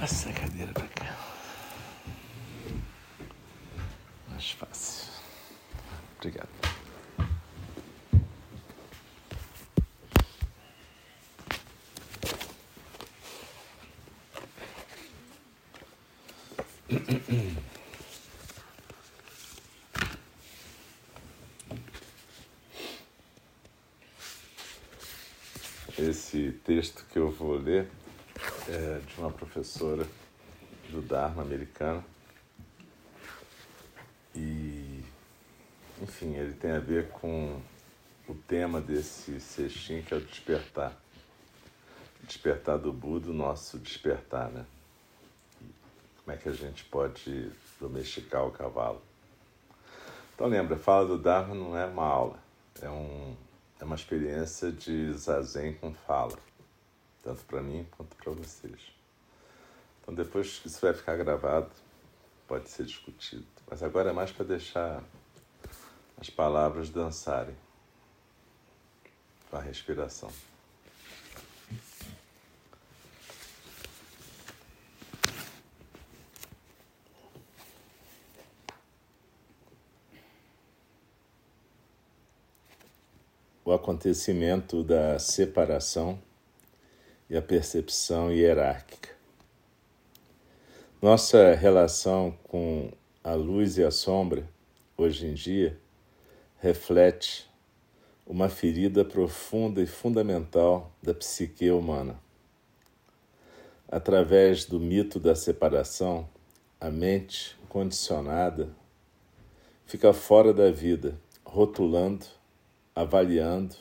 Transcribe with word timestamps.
Passa 0.00 0.30
a 0.30 0.32
cadeira 0.32 0.72
para 0.72 0.88
cá. 0.88 1.14
Mais 4.30 4.50
fácil. 4.52 5.12
Obrigado. 6.16 6.48
Esse 25.98 26.52
texto 26.64 27.04
que 27.12 27.18
eu 27.18 27.30
vou 27.30 27.58
ler 27.58 27.90
é 28.70 29.00
de 29.00 29.20
uma 29.20 29.32
professora 29.32 30.06
do 30.90 31.02
Dharma 31.02 31.42
americana. 31.42 32.04
E, 34.32 35.02
enfim, 36.00 36.36
ele 36.36 36.54
tem 36.54 36.70
a 36.70 36.78
ver 36.78 37.08
com 37.08 37.60
o 38.28 38.34
tema 38.34 38.80
desse 38.80 39.40
sextim, 39.40 40.02
que 40.02 40.14
é 40.14 40.16
o 40.16 40.20
despertar. 40.20 40.96
Despertar 42.22 42.78
do 42.78 42.92
Buda, 42.92 43.30
o 43.30 43.34
nosso 43.34 43.76
despertar, 43.78 44.50
né? 44.50 44.64
Como 46.24 46.36
é 46.36 46.40
que 46.40 46.48
a 46.48 46.52
gente 46.52 46.84
pode 46.84 47.50
domesticar 47.80 48.46
o 48.46 48.52
cavalo. 48.52 49.02
Então 50.34 50.46
lembra, 50.46 50.76
fala 50.76 51.08
do 51.08 51.18
Dharma 51.18 51.54
não 51.56 51.76
é 51.76 51.84
uma 51.86 52.04
aula, 52.04 52.38
é, 52.80 52.88
um, 52.88 53.34
é 53.80 53.84
uma 53.84 53.96
experiência 53.96 54.70
de 54.70 55.12
zazen 55.12 55.74
com 55.74 55.92
fala 55.92 56.38
tanto 57.22 57.44
para 57.44 57.62
mim 57.62 57.86
quanto 57.90 58.16
para 58.16 58.32
vocês. 58.32 58.92
Então, 60.00 60.14
depois 60.14 60.60
isso 60.64 60.80
vai 60.80 60.92
ficar 60.92 61.16
gravado, 61.16 61.70
pode 62.46 62.68
ser 62.68 62.84
discutido. 62.84 63.46
Mas 63.68 63.82
agora 63.82 64.10
é 64.10 64.12
mais 64.12 64.32
para 64.32 64.44
deixar 64.44 65.02
as 66.20 66.28
palavras 66.28 66.90
dançarem 66.90 67.54
com 69.50 69.56
a 69.56 69.60
respiração. 69.60 70.30
O 83.64 83.72
acontecimento 83.72 84.82
da 84.82 85.16
separação 85.20 86.20
e 87.30 87.36
a 87.36 87.40
percepção 87.40 88.32
hierárquica. 88.32 89.10
Nossa 91.00 91.54
relação 91.54 92.36
com 92.42 92.90
a 93.22 93.34
luz 93.34 93.78
e 93.78 93.84
a 93.84 93.90
sombra, 93.92 94.46
hoje 94.96 95.28
em 95.28 95.34
dia, 95.34 95.78
reflete 96.58 97.48
uma 98.26 98.48
ferida 98.48 99.04
profunda 99.04 99.80
e 99.80 99.86
fundamental 99.86 100.92
da 101.00 101.14
psique 101.14 101.70
humana. 101.70 102.18
Através 103.88 104.64
do 104.64 104.80
mito 104.80 105.20
da 105.20 105.34
separação, 105.34 106.28
a 106.80 106.90
mente 106.90 107.56
condicionada 107.68 108.70
fica 109.86 110.12
fora 110.12 110.52
da 110.52 110.70
vida, 110.70 111.18
rotulando, 111.44 112.26
avaliando, 112.94 113.76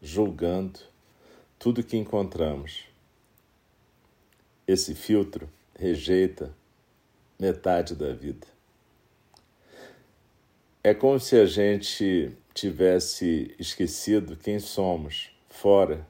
julgando 0.00 0.80
tudo 1.58 1.82
que 1.82 1.96
encontramos 1.96 2.93
esse 4.66 4.94
filtro 4.94 5.48
rejeita 5.78 6.54
metade 7.38 7.94
da 7.94 8.12
vida. 8.12 8.46
É 10.82 10.94
como 10.94 11.18
se 11.18 11.36
a 11.36 11.46
gente 11.46 12.32
tivesse 12.52 13.54
esquecido 13.58 14.36
quem 14.36 14.58
somos, 14.58 15.30
fora, 15.48 16.06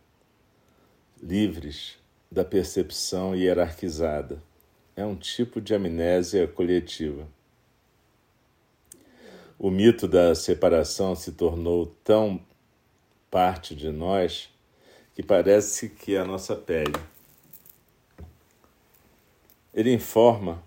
livres 1.22 1.98
da 2.30 2.44
percepção 2.44 3.34
hierarquizada. 3.34 4.42
É 4.96 5.04
um 5.04 5.16
tipo 5.16 5.60
de 5.60 5.74
amnésia 5.74 6.46
coletiva. 6.46 7.26
O 9.58 9.70
mito 9.70 10.06
da 10.06 10.34
separação 10.34 11.14
se 11.14 11.32
tornou 11.32 11.86
tão 12.04 12.44
parte 13.30 13.74
de 13.74 13.90
nós 13.90 14.50
que 15.14 15.22
parece 15.22 15.88
que 15.88 16.14
é 16.14 16.18
a 16.18 16.24
nossa 16.24 16.54
pele 16.54 17.13
ele 19.74 19.92
informa 19.92 20.62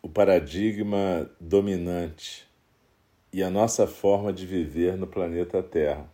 o 0.00 0.08
paradigma 0.08 1.28
dominante 1.40 2.48
e 3.32 3.42
a 3.42 3.50
nossa 3.50 3.84
forma 3.84 4.32
de 4.32 4.46
viver 4.46 4.96
no 4.96 5.08
planeta 5.08 5.60
Terra. 5.60 6.08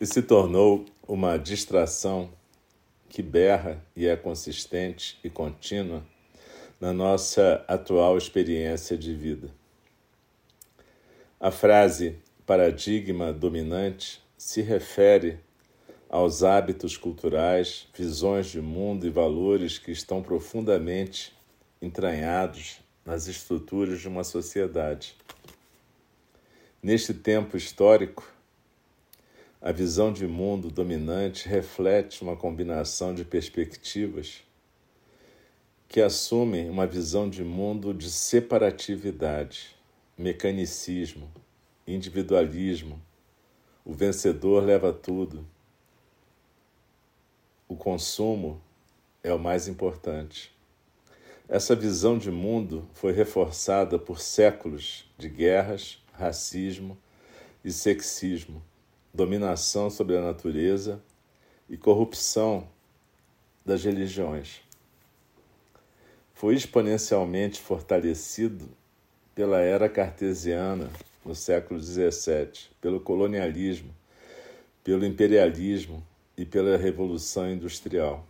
E 0.00 0.06
se 0.06 0.22
tornou 0.22 0.86
uma 1.06 1.36
distração 1.36 2.30
que 3.08 3.20
berra 3.20 3.84
e 3.96 4.06
é 4.06 4.16
consistente 4.16 5.18
e 5.24 5.28
contínua 5.28 6.04
na 6.80 6.92
nossa 6.92 7.64
atual 7.66 8.16
experiência 8.16 8.96
de 8.96 9.12
vida. 9.12 9.50
A 11.40 11.50
frase 11.50 12.16
paradigma 12.46 13.32
dominante 13.32 14.22
se 14.36 14.62
refere 14.62 15.40
aos 16.12 16.42
hábitos 16.44 16.98
culturais, 16.98 17.88
visões 17.96 18.48
de 18.48 18.60
mundo 18.60 19.06
e 19.06 19.10
valores 19.10 19.78
que 19.78 19.90
estão 19.90 20.22
profundamente 20.22 21.32
entranhados 21.80 22.80
nas 23.02 23.28
estruturas 23.28 23.98
de 23.98 24.08
uma 24.08 24.22
sociedade. 24.22 25.16
Neste 26.82 27.14
tempo 27.14 27.56
histórico, 27.56 28.30
a 29.58 29.72
visão 29.72 30.12
de 30.12 30.26
mundo 30.26 30.70
dominante 30.70 31.48
reflete 31.48 32.20
uma 32.22 32.36
combinação 32.36 33.14
de 33.14 33.24
perspectivas 33.24 34.42
que 35.88 36.02
assumem 36.02 36.68
uma 36.68 36.86
visão 36.86 37.30
de 37.30 37.42
mundo 37.42 37.94
de 37.94 38.10
separatividade, 38.10 39.74
mecanicismo, 40.18 41.30
individualismo, 41.86 43.00
O 43.84 43.92
vencedor 43.92 44.62
leva 44.62 44.92
tudo. 44.92 45.44
O 47.72 47.74
consumo 47.74 48.60
é 49.24 49.32
o 49.32 49.38
mais 49.38 49.66
importante. 49.66 50.54
Essa 51.48 51.74
visão 51.74 52.18
de 52.18 52.30
mundo 52.30 52.86
foi 52.92 53.12
reforçada 53.14 53.98
por 53.98 54.20
séculos 54.20 55.10
de 55.16 55.26
guerras, 55.26 55.98
racismo 56.12 56.98
e 57.64 57.72
sexismo, 57.72 58.62
dominação 59.14 59.88
sobre 59.88 60.18
a 60.18 60.20
natureza 60.20 61.02
e 61.66 61.78
corrupção 61.78 62.68
das 63.64 63.82
religiões. 63.82 64.60
Foi 66.34 66.54
exponencialmente 66.54 67.58
fortalecido 67.58 68.68
pela 69.34 69.62
era 69.62 69.88
cartesiana 69.88 70.90
no 71.24 71.34
século 71.34 71.80
XVII, 71.80 72.68
pelo 72.82 73.00
colonialismo, 73.00 73.94
pelo 74.84 75.06
imperialismo 75.06 76.06
e 76.42 76.44
pela 76.44 76.76
Revolução 76.76 77.48
Industrial. 77.48 78.26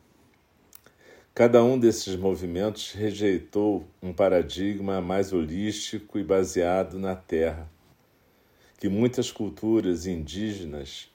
Cada 1.34 1.64
um 1.64 1.78
desses 1.78 2.14
movimentos 2.14 2.92
rejeitou 2.92 3.88
um 4.02 4.12
paradigma 4.12 5.00
mais 5.00 5.32
holístico 5.32 6.18
e 6.18 6.22
baseado 6.22 6.98
na 6.98 7.16
terra, 7.16 7.72
que 8.78 8.86
muitas 8.86 9.32
culturas 9.32 10.06
indígenas 10.06 11.10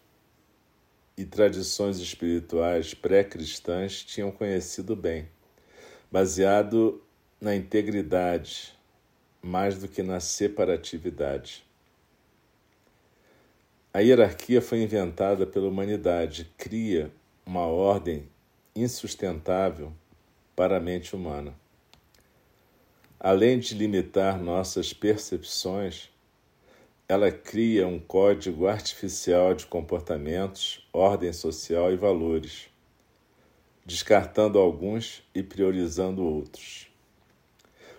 e 1.16 1.24
tradições 1.24 2.00
espirituais 2.00 2.96
pré-cristãs 2.96 4.04
tinham 4.04 4.32
conhecido 4.32 4.96
bem, 4.96 5.30
baseado 6.12 7.00
na 7.40 7.56
integridade 7.56 8.76
mais 9.40 9.78
do 9.78 9.88
que 9.88 10.02
na 10.02 10.20
separatividade. 10.20 11.67
A 13.98 14.02
hierarquia 14.02 14.62
foi 14.62 14.84
inventada 14.84 15.48
pela 15.48 15.68
humanidade, 15.68 16.48
cria 16.56 17.12
uma 17.44 17.66
ordem 17.66 18.30
insustentável 18.76 19.92
para 20.56 20.78
a 20.78 20.80
mente 20.80 21.16
humana. 21.16 21.56
Além 23.20 23.58
de 23.58 23.74
limitar 23.74 24.40
nossas 24.40 24.94
percepções, 24.94 26.12
ela 27.10 27.32
cria 27.32 27.88
um 27.88 27.98
código 28.00 28.68
artificial 28.68 29.56
de 29.56 29.66
comportamentos, 29.66 30.88
ordem 30.94 31.34
social 31.34 31.92
e 31.92 31.98
valores, 31.98 32.70
descartando 33.84 34.60
alguns 34.60 35.24
e 35.34 35.42
priorizando 35.42 36.24
outros. 36.24 36.88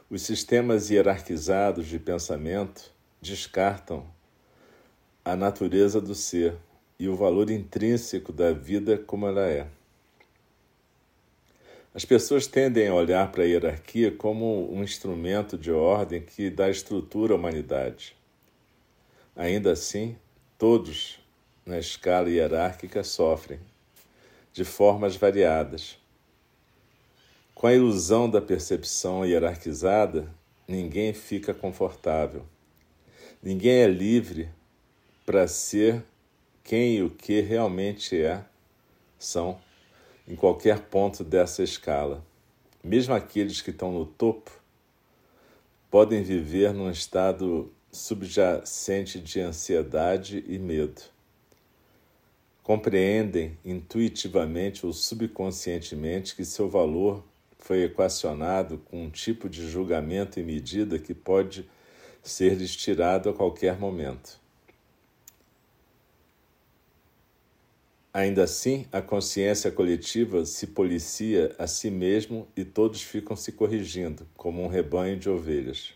Os 0.09 0.23
sistemas 0.23 0.91
hierarquizados 0.91 1.89
de 1.89 1.99
pensamento 1.99 2.95
descartam 3.21 4.17
a 5.29 5.37
natureza 5.37 6.01
do 6.01 6.15
ser 6.15 6.57
e 6.99 7.07
o 7.07 7.15
valor 7.15 7.51
intrínseco 7.51 8.33
da 8.33 8.51
vida 8.51 8.97
como 8.97 9.27
ela 9.27 9.47
é. 9.47 9.67
As 11.95 12.03
pessoas 12.03 12.47
tendem 12.47 12.89
a 12.89 12.95
olhar 12.95 13.31
para 13.31 13.43
a 13.43 13.47
hierarquia 13.47 14.11
como 14.11 14.73
um 14.73 14.83
instrumento 14.83 15.59
de 15.59 15.71
ordem 15.71 16.23
que 16.23 16.49
dá 16.49 16.71
estrutura 16.71 17.35
à 17.35 17.37
humanidade. 17.37 18.17
Ainda 19.37 19.73
assim, 19.73 20.17
todos 20.57 21.21
na 21.67 21.79
escala 21.79 22.31
hierárquica 22.31 23.05
sofrem, 23.05 23.61
de 24.51 24.65
formas 24.65 25.15
variadas. 25.15 25.99
Com 27.55 27.67
a 27.67 27.75
ilusão 27.75 28.31
da 28.31 28.41
percepção 28.41 29.27
hierarquizada, 29.27 30.27
ninguém 30.67 31.13
fica 31.13 31.53
confortável. 31.53 32.47
Ninguém 33.43 33.83
é 33.83 33.87
livre 33.87 34.57
para 35.29 35.47
ser 35.47 36.03
quem 36.65 36.95
e 36.95 37.03
o 37.03 37.11
que 37.11 37.43
realmente 37.43 38.19
é, 38.19 38.43
são, 39.19 39.61
em 40.27 40.35
qualquer 40.35 40.81
ponto 40.81 41.23
dessa 41.23 41.63
escala. 41.63 42.25
Mesmo 42.83 43.13
aqueles 43.13 43.61
que 43.61 43.69
estão 43.69 43.93
no 43.93 44.07
topo 44.07 44.51
podem 45.91 46.23
viver 46.23 46.73
num 46.73 46.91
estado 46.91 47.71
subjacente 47.93 49.21
de 49.21 49.39
ansiedade 49.39 50.43
e 50.49 50.59
medo. 50.59 51.03
Compreendem 52.63 53.59
intuitivamente 53.63 54.87
ou 54.87 54.95
subconscientemente 54.95 56.35
que 56.35 56.45
seu 56.47 56.71
valor 56.71 57.23
foi 57.59 57.83
equacionado 57.83 58.79
com 58.87 59.05
um 59.05 59.11
tipo 59.11 59.47
de 59.47 59.69
julgamento 59.69 60.41
e 60.41 60.43
medida 60.43 60.99
que 60.99 61.13
pode 61.13 61.69
ser 62.23 62.55
lhes 62.55 62.75
tirado 62.75 63.29
a 63.29 63.35
qualquer 63.35 63.79
momento. 63.79 64.48
Ainda 68.13 68.45
assim, 68.45 68.87
a 68.91 69.03
consciência 69.03 69.71
coletiva 69.71 70.45
se 70.47 70.67
policia 70.69 71.55
a 71.59 71.67
si 71.67 71.91
mesmo 71.91 72.49
e 72.57 72.65
todos 72.65 73.03
ficam 73.03 73.37
se 73.37 73.53
corrigindo, 73.53 74.27
como 74.35 74.63
um 74.63 74.67
rebanho 74.67 75.19
de 75.19 75.29
ovelhas. 75.29 75.93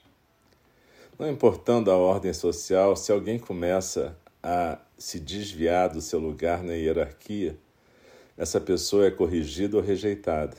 Não 1.19 1.31
importando 1.31 1.91
a 1.91 1.97
ordem 1.97 2.33
social, 2.33 2.97
se 2.97 3.11
alguém 3.11 3.39
começa 3.39 4.17
a 4.43 4.79
se 4.99 5.19
desviar 5.19 5.89
do 5.89 6.03
seu 6.03 6.19
lugar 6.19 6.63
na 6.63 6.75
hierarquia, 6.75 7.57
essa 8.37 8.61
pessoa 8.61 9.07
é 9.07 9.11
corrigida 9.11 9.77
ou 9.77 9.83
rejeitada. 9.83 10.57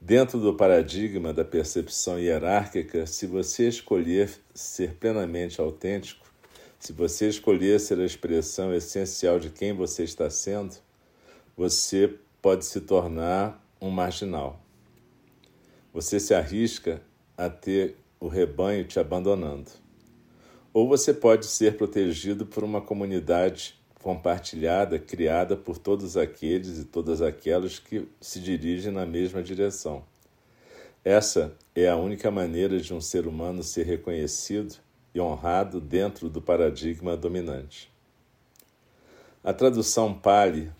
Dentro 0.00 0.40
do 0.40 0.54
paradigma 0.54 1.32
da 1.32 1.44
percepção 1.44 2.18
hierárquica, 2.18 3.06
se 3.06 3.26
você 3.26 3.68
escolher 3.68 4.30
ser 4.54 4.94
plenamente 4.94 5.60
autêntico, 5.60 6.21
se 6.82 6.92
você 6.92 7.28
escolher 7.28 7.78
ser 7.78 8.00
a 8.00 8.04
expressão 8.04 8.74
essencial 8.74 9.38
de 9.38 9.50
quem 9.50 9.72
você 9.72 10.02
está 10.02 10.28
sendo, 10.28 10.74
você 11.56 12.12
pode 12.42 12.64
se 12.64 12.80
tornar 12.80 13.64
um 13.80 13.88
marginal. 13.88 14.60
Você 15.94 16.18
se 16.18 16.34
arrisca 16.34 17.00
a 17.38 17.48
ter 17.48 17.94
o 18.18 18.26
rebanho 18.26 18.84
te 18.84 18.98
abandonando. 18.98 19.70
Ou 20.74 20.88
você 20.88 21.14
pode 21.14 21.46
ser 21.46 21.76
protegido 21.76 22.44
por 22.44 22.64
uma 22.64 22.80
comunidade 22.80 23.80
compartilhada, 24.02 24.98
criada 24.98 25.56
por 25.56 25.78
todos 25.78 26.16
aqueles 26.16 26.80
e 26.80 26.84
todas 26.84 27.22
aquelas 27.22 27.78
que 27.78 28.08
se 28.20 28.40
dirigem 28.40 28.90
na 28.90 29.06
mesma 29.06 29.40
direção. 29.40 30.02
Essa 31.04 31.56
é 31.76 31.88
a 31.88 31.94
única 31.94 32.28
maneira 32.28 32.80
de 32.80 32.92
um 32.92 33.00
ser 33.00 33.28
humano 33.28 33.62
ser 33.62 33.86
reconhecido 33.86 34.78
e 35.14 35.20
honrado 35.20 35.80
dentro 35.80 36.28
do 36.28 36.40
paradigma 36.40 37.16
dominante. 37.16 37.92
A 39.44 39.52
tradução 39.52 40.14
Pali 40.14 40.72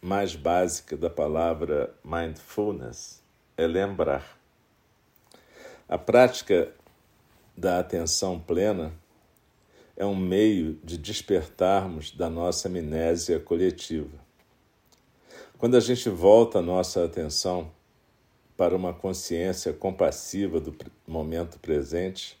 mais 0.00 0.34
básica 0.34 0.96
da 0.96 1.10
palavra 1.10 1.94
mindfulness 2.04 3.22
é 3.56 3.66
lembrar. 3.66 4.38
A 5.88 5.98
prática 5.98 6.72
da 7.56 7.78
atenção 7.78 8.38
plena 8.38 8.92
é 9.96 10.04
um 10.04 10.16
meio 10.16 10.78
de 10.84 10.98
despertarmos 10.98 12.10
da 12.10 12.28
nossa 12.28 12.68
amnésia 12.68 13.40
coletiva. 13.40 14.18
Quando 15.58 15.76
a 15.76 15.80
gente 15.80 16.08
volta 16.10 16.58
a 16.58 16.62
nossa 16.62 17.04
atenção 17.04 17.72
para 18.56 18.76
uma 18.76 18.92
consciência 18.92 19.72
compassiva 19.72 20.60
do 20.60 20.74
momento 21.06 21.58
presente, 21.58 22.38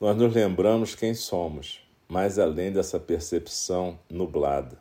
nós 0.00 0.16
nos 0.16 0.34
lembramos 0.34 0.94
quem 0.94 1.14
somos, 1.14 1.80
mais 2.08 2.38
além 2.38 2.72
dessa 2.72 3.00
percepção 3.00 3.98
nublada. 4.10 4.78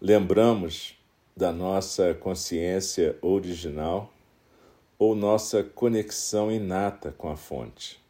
Lembramos 0.00 0.98
da 1.36 1.52
nossa 1.52 2.14
consciência 2.14 3.16
original 3.22 4.12
ou 4.98 5.14
nossa 5.14 5.62
conexão 5.62 6.50
inata 6.50 7.12
com 7.16 7.30
a 7.30 7.36
fonte 7.36 8.02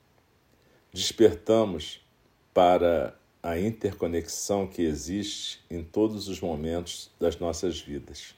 despertamos 0.93 2.05
para 2.53 3.17
a 3.43 3.59
interconexão 3.59 4.67
que 4.67 4.83
existe 4.83 5.65
em 5.71 5.83
todos 5.83 6.29
os 6.29 6.39
momentos 6.41 7.11
das 7.19 7.39
nossas 7.39 7.81
vidas. 7.81 8.35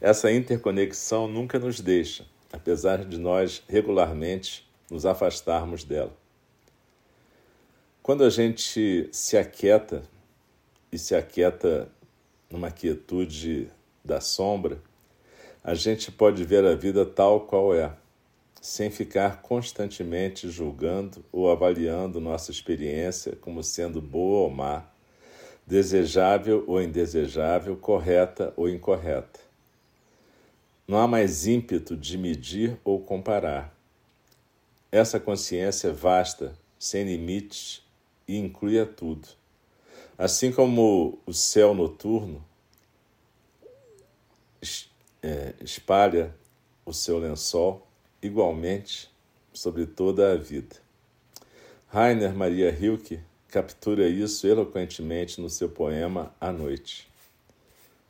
Essa 0.00 0.32
interconexão 0.32 1.28
nunca 1.28 1.58
nos 1.58 1.80
deixa, 1.80 2.24
apesar 2.50 3.04
de 3.04 3.18
nós 3.18 3.62
regularmente 3.68 4.66
nos 4.90 5.06
afastarmos 5.06 5.84
dela. 5.84 6.12
Quando 8.02 8.24
a 8.24 8.30
gente 8.30 9.08
se 9.12 9.36
aquieta 9.36 10.02
e 10.90 10.98
se 10.98 11.14
aquieta 11.14 11.88
numa 12.50 12.70
quietude 12.70 13.70
da 14.04 14.20
sombra, 14.20 14.82
a 15.62 15.74
gente 15.74 16.10
pode 16.10 16.42
ver 16.42 16.64
a 16.64 16.74
vida 16.74 17.04
tal 17.04 17.40
qual 17.42 17.74
é 17.74 17.92
sem 18.60 18.90
ficar 18.90 19.40
constantemente 19.40 20.50
julgando 20.50 21.24
ou 21.32 21.50
avaliando 21.50 22.20
nossa 22.20 22.50
experiência 22.50 23.36
como 23.36 23.62
sendo 23.62 24.00
boa 24.02 24.40
ou 24.40 24.50
má, 24.50 24.84
desejável 25.66 26.64
ou 26.66 26.80
indesejável, 26.82 27.76
correta 27.76 28.52
ou 28.56 28.68
incorreta. 28.68 29.40
Não 30.86 30.98
há 30.98 31.06
mais 31.06 31.46
ímpeto 31.46 31.96
de 31.96 32.18
medir 32.18 32.76
ou 32.84 33.00
comparar. 33.00 33.72
Essa 34.92 35.20
consciência 35.20 35.88
é 35.88 35.92
vasta, 35.92 36.58
sem 36.78 37.04
limites 37.04 37.82
e 38.26 38.36
inclui 38.36 38.78
a 38.80 38.86
tudo. 38.86 39.28
Assim 40.18 40.50
como 40.50 41.18
o 41.24 41.32
céu 41.32 41.74
noturno 41.74 42.44
é, 45.22 45.54
espalha 45.60 46.34
o 46.84 46.92
seu 46.92 47.18
lençol 47.18 47.86
igualmente 48.20 49.10
sobre 49.52 49.86
toda 49.86 50.32
a 50.32 50.36
vida. 50.36 50.76
Rainer 51.88 52.34
Maria 52.34 52.70
Rilke 52.70 53.20
captura 53.48 54.08
isso 54.08 54.46
eloquentemente 54.46 55.40
no 55.40 55.50
seu 55.50 55.68
poema 55.68 56.34
A 56.40 56.52
Noite. 56.52 57.08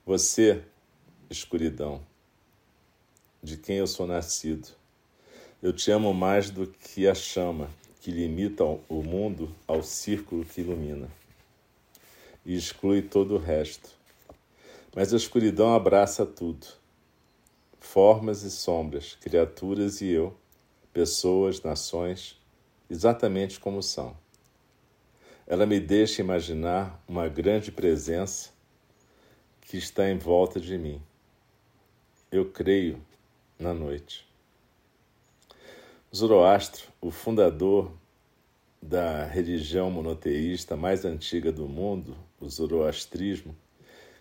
Você, 0.05 0.63
escuridão, 1.29 2.05
de 3.43 3.57
quem 3.57 3.77
eu 3.77 3.87
sou 3.87 4.07
nascido, 4.07 4.69
eu 5.63 5.75
te 5.75 5.91
amo 5.91 6.15
mais 6.15 6.49
do 6.49 6.67
que 6.67 7.07
a 7.07 7.15
chama 7.15 7.69
que 8.01 8.11
limita 8.11 8.65
o 8.65 9.03
mundo 9.03 9.55
ao 9.69 9.83
círculo 9.83 10.43
que 10.43 10.63
ilumina 10.63 11.09
e 12.47 12.57
exclui 12.57 13.03
todo 13.03 13.35
o 13.35 13.39
resto. 13.39 13.91
Mas 14.95 15.13
a 15.13 15.17
escuridão 15.19 15.75
abraça 15.75 16.25
tudo. 16.25 16.67
Formas 17.79 18.43
e 18.43 18.51
sombras, 18.51 19.17
criaturas 19.21 20.01
e 20.01 20.09
eu, 20.09 20.35
pessoas, 20.93 21.63
nações, 21.63 22.41
exatamente 22.89 23.61
como 23.61 23.83
são. 23.83 24.17
Ela 25.47 25.67
me 25.67 25.79
deixa 25.79 26.23
imaginar 26.23 27.03
uma 27.07 27.29
grande 27.29 27.71
presença 27.71 28.51
que 29.61 29.77
está 29.77 30.09
em 30.09 30.17
volta 30.17 30.59
de 30.59 30.79
mim. 30.79 31.03
Eu 32.33 32.51
creio 32.51 33.01
na 33.59 33.75
noite. 33.75 34.30
Zoroastro, 36.13 36.89
o 37.01 37.13
fundador 37.13 37.93
da 38.83 39.25
religião 39.27 39.93
monoteísta 39.93 40.77
mais 40.77 41.05
antiga 41.05 41.53
do 41.53 41.69
mundo, 41.69 42.17
o 42.41 42.49
zoroastrismo, 42.49 43.55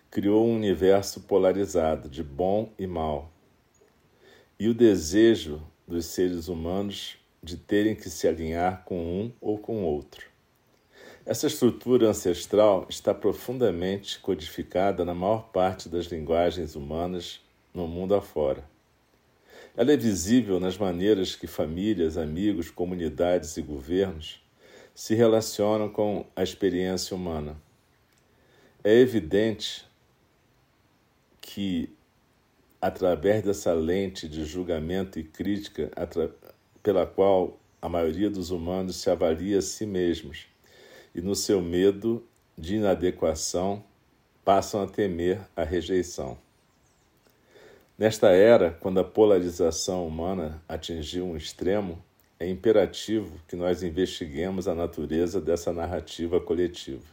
criou 0.08 0.46
um 0.46 0.54
universo 0.54 1.22
polarizado 1.22 2.08
de 2.08 2.22
bom 2.22 2.72
e 2.78 2.86
mal. 2.86 3.32
E 4.56 4.68
o 4.68 4.74
desejo 4.74 5.60
dos 5.84 6.06
seres 6.06 6.46
humanos 6.46 7.16
de 7.42 7.56
terem 7.56 7.96
que 7.96 8.08
se 8.08 8.28
alinhar 8.28 8.84
com 8.84 8.96
um 8.96 9.32
ou 9.40 9.58
com 9.58 9.82
outro. 9.82 10.24
Essa 11.26 11.48
estrutura 11.48 12.08
ancestral 12.08 12.86
está 12.88 13.12
profundamente 13.12 14.20
codificada 14.20 15.04
na 15.04 15.12
maior 15.12 15.48
parte 15.48 15.88
das 15.88 16.06
linguagens 16.06 16.76
humanas 16.76 17.40
no 17.74 17.88
mundo 17.88 18.14
afora. 18.14 18.69
Ela 19.76 19.92
é 19.92 19.96
visível 19.96 20.58
nas 20.58 20.76
maneiras 20.76 21.36
que 21.36 21.46
famílias, 21.46 22.16
amigos, 22.16 22.70
comunidades 22.70 23.56
e 23.56 23.62
governos 23.62 24.42
se 24.94 25.14
relacionam 25.14 25.88
com 25.88 26.26
a 26.34 26.42
experiência 26.42 27.16
humana. 27.16 27.56
É 28.82 28.92
evidente 28.92 29.86
que, 31.40 31.88
através 32.80 33.42
dessa 33.42 33.72
lente 33.72 34.28
de 34.28 34.44
julgamento 34.44 35.18
e 35.18 35.24
crítica 35.24 35.90
pela 36.82 37.06
qual 37.06 37.58
a 37.80 37.88
maioria 37.88 38.28
dos 38.28 38.50
humanos 38.50 38.96
se 38.96 39.08
avalia 39.08 39.58
a 39.58 39.62
si 39.62 39.86
mesmos, 39.86 40.46
e 41.14 41.20
no 41.20 41.34
seu 41.34 41.62
medo 41.62 42.26
de 42.56 42.76
inadequação 42.76 43.82
passam 44.44 44.82
a 44.82 44.86
temer 44.86 45.40
a 45.56 45.62
rejeição. 45.62 46.36
Nesta 48.00 48.30
era, 48.30 48.70
quando 48.70 48.98
a 48.98 49.04
polarização 49.04 50.08
humana 50.08 50.62
atingiu 50.66 51.26
um 51.26 51.36
extremo, 51.36 52.02
é 52.38 52.48
imperativo 52.48 53.38
que 53.46 53.54
nós 53.54 53.82
investiguemos 53.82 54.66
a 54.66 54.74
natureza 54.74 55.38
dessa 55.38 55.70
narrativa 55.70 56.40
coletiva. 56.40 57.04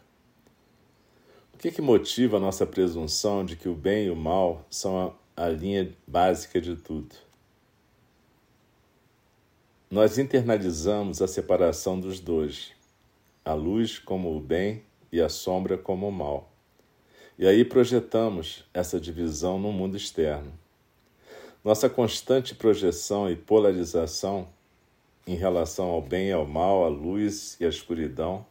O 1.53 1.57
que, 1.57 1.71
que 1.71 1.81
motiva 1.81 2.37
a 2.37 2.39
nossa 2.39 2.65
presunção 2.65 3.43
de 3.43 3.57
que 3.57 3.67
o 3.67 3.75
bem 3.75 4.05
e 4.05 4.09
o 4.09 4.15
mal 4.15 4.65
são 4.69 5.13
a, 5.35 5.43
a 5.43 5.49
linha 5.49 5.93
básica 6.07 6.61
de 6.61 6.77
tudo? 6.77 7.13
Nós 9.91 10.17
internalizamos 10.17 11.21
a 11.21 11.27
separação 11.27 11.99
dos 11.99 12.21
dois, 12.21 12.71
a 13.43 13.53
luz 13.53 13.99
como 13.99 14.33
o 14.33 14.39
bem 14.39 14.83
e 15.11 15.19
a 15.19 15.27
sombra 15.27 15.77
como 15.77 16.07
o 16.07 16.11
mal. 16.13 16.49
E 17.37 17.45
aí 17.45 17.65
projetamos 17.65 18.63
essa 18.73 18.97
divisão 19.01 19.59
no 19.59 19.73
mundo 19.73 19.97
externo. 19.97 20.53
Nossa 21.63 21.89
constante 21.89 22.55
projeção 22.55 23.29
e 23.29 23.35
polarização 23.35 24.47
em 25.25 25.35
relação 25.35 25.87
ao 25.87 26.01
bem 26.01 26.29
e 26.29 26.31
ao 26.31 26.45
mal, 26.45 26.85
à 26.85 26.87
luz 26.87 27.57
e 27.59 27.65
à 27.65 27.69
escuridão, 27.69 28.45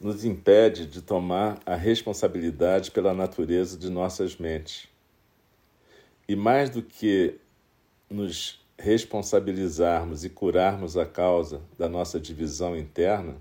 nos 0.00 0.24
impede 0.24 0.86
de 0.86 1.00
tomar 1.00 1.60
a 1.64 1.76
responsabilidade 1.76 2.90
pela 2.90 3.14
natureza 3.14 3.78
de 3.78 3.88
nossas 3.88 4.36
mentes. 4.36 4.88
E 6.28 6.34
mais 6.34 6.68
do 6.70 6.82
que 6.82 7.38
nos 8.10 8.60
responsabilizarmos 8.78 10.24
e 10.24 10.30
curarmos 10.30 10.96
a 10.96 11.06
causa 11.06 11.62
da 11.78 11.88
nossa 11.88 12.18
divisão 12.18 12.76
interna, 12.76 13.36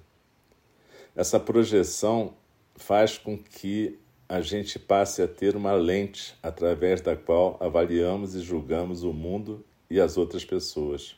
essa 1.15 1.39
projeção 1.39 2.35
faz 2.75 3.17
com 3.17 3.37
que 3.37 3.99
a 4.33 4.41
gente 4.41 4.79
passe 4.79 5.21
a 5.21 5.27
ter 5.27 5.55
uma 5.55 5.73
lente 5.73 6.33
através 6.41 7.01
da 7.01 7.15
qual 7.15 7.55
avaliamos 7.59 8.33
e 8.33 8.41
julgamos 8.41 9.03
o 9.03 9.13
mundo 9.13 9.63
e 9.87 10.01
as 10.01 10.17
outras 10.17 10.43
pessoas. 10.43 11.15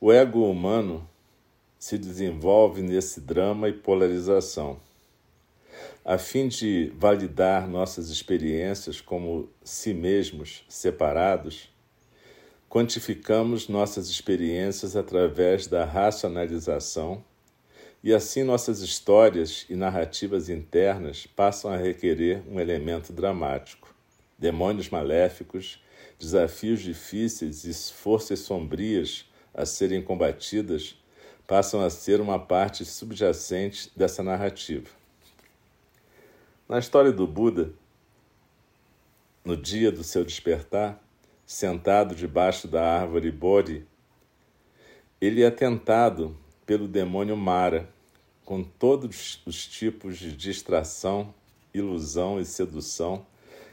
O 0.00 0.12
ego 0.12 0.48
humano 0.48 1.04
se 1.80 1.98
desenvolve 1.98 2.82
nesse 2.82 3.20
drama 3.20 3.68
e 3.68 3.72
polarização. 3.72 4.78
A 6.04 6.18
fim 6.18 6.46
de 6.46 6.92
validar 6.96 7.68
nossas 7.68 8.10
experiências 8.10 9.00
como 9.00 9.48
si 9.64 9.92
mesmos 9.92 10.64
separados, 10.68 11.68
quantificamos 12.70 13.66
nossas 13.66 14.08
experiências 14.08 14.94
através 14.94 15.66
da 15.66 15.84
racionalização 15.84 17.24
e 18.02 18.12
assim 18.12 18.42
nossas 18.42 18.80
histórias 18.80 19.64
e 19.70 19.76
narrativas 19.76 20.48
internas 20.48 21.26
passam 21.26 21.70
a 21.70 21.76
requerer 21.76 22.42
um 22.48 22.58
elemento 22.58 23.12
dramático. 23.12 23.94
Demônios 24.36 24.90
maléficos, 24.90 25.80
desafios 26.18 26.80
difíceis 26.80 27.64
e 27.64 27.92
forças 27.92 28.40
sombrias 28.40 29.30
a 29.54 29.64
serem 29.64 30.02
combatidas 30.02 30.96
passam 31.46 31.80
a 31.80 31.90
ser 31.90 32.20
uma 32.20 32.38
parte 32.38 32.84
subjacente 32.84 33.90
dessa 33.94 34.22
narrativa. 34.22 34.88
Na 36.68 36.78
história 36.78 37.12
do 37.12 37.26
Buda, 37.26 37.72
no 39.44 39.56
dia 39.56 39.92
do 39.92 40.02
seu 40.02 40.24
despertar, 40.24 41.00
sentado 41.44 42.14
debaixo 42.14 42.66
da 42.66 42.82
árvore 42.82 43.30
Bodhi, 43.30 43.86
ele 45.20 45.42
é 45.42 45.50
tentado 45.50 46.36
pelo 46.64 46.88
demônio 46.88 47.36
Mara, 47.36 47.91
com 48.52 48.62
todos 48.62 49.40
os 49.46 49.66
tipos 49.66 50.18
de 50.18 50.30
distração, 50.36 51.34
ilusão 51.72 52.38
e 52.38 52.44
sedução 52.44 53.24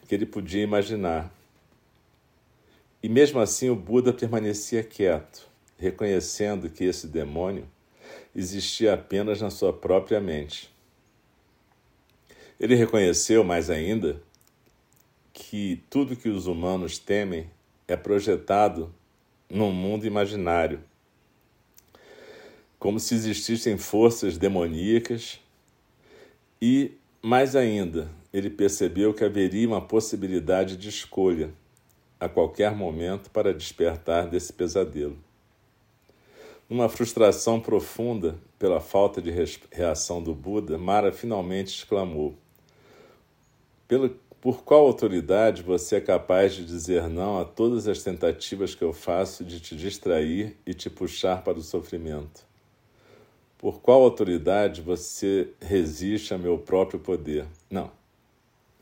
que 0.08 0.16
ele 0.16 0.26
podia 0.26 0.64
imaginar. 0.64 1.30
E 3.04 3.10
mesmo 3.10 3.42
assim 3.42 3.70
o 3.70 3.76
Buda 3.76 4.14
permanecia 4.14 4.82
quieto, 4.82 5.46
reconhecendo 5.78 6.70
que 6.70 6.86
esse 6.86 7.08
demônio 7.08 7.68
existia 8.34 8.94
apenas 8.94 9.42
na 9.42 9.50
sua 9.50 9.74
própria 9.74 10.22
mente. 10.22 10.74
Ele 12.58 12.74
reconheceu 12.74 13.44
mais 13.44 13.70
ainda 13.70 14.24
que 15.34 15.84
tudo 15.90 16.16
que 16.16 16.30
os 16.30 16.48
humanos 16.48 16.98
temem 16.98 17.52
é 17.86 17.98
projetado 17.98 18.96
num 19.50 19.74
mundo 19.74 20.08
imaginário, 20.08 20.82
como 22.80 23.00
se 23.00 23.14
existissem 23.14 23.78
forças 23.78 24.38
demoníacas, 24.38 25.40
e, 26.62 26.94
mais 27.22 27.56
ainda, 27.56 28.10
ele 28.34 28.50
percebeu 28.50 29.14
que 29.14 29.24
haveria 29.24 29.68
uma 29.68 29.82
possibilidade 29.82 30.78
de 30.78 30.88
escolha 30.88 31.54
a 32.20 32.30
qualquer 32.30 32.76
momento 32.76 33.30
para 33.32 33.54
despertar 33.54 34.30
desse 34.30 34.54
pesadelo. 34.54 35.18
Numa 36.70 36.88
frustração 36.88 37.60
profunda 37.60 38.38
pela 38.58 38.80
falta 38.80 39.22
de 39.22 39.32
reação 39.72 40.22
do 40.22 40.34
Buda, 40.34 40.78
Mara 40.78 41.12
finalmente 41.12 41.76
exclamou: 41.76 42.36
Pelo, 43.88 44.10
Por 44.40 44.64
qual 44.64 44.86
autoridade 44.86 45.64
você 45.64 45.96
é 45.96 46.02
capaz 46.02 46.54
de 46.54 46.64
dizer 46.64 47.10
não 47.10 47.40
a 47.40 47.46
todas 47.46 47.88
as 47.88 48.04
tentativas 48.04 48.76
que 48.76 48.84
eu 48.84 48.94
faço 48.94 49.44
de 49.44 49.60
te 49.60 49.76
distrair 49.76 50.56
e 50.66 50.74
te 50.74 50.90
puxar 50.90 51.44
para 51.44 51.58
o 51.58 51.64
sofrimento? 51.64 52.49
Por 53.60 53.82
qual 53.82 54.01
autoridade 54.04 54.82
você 54.82 55.50
resiste 55.60 56.34
a 56.34 56.38
meu 56.38 56.58
próprio 56.58 56.98
poder? 56.98 57.46
Não. 57.70 57.92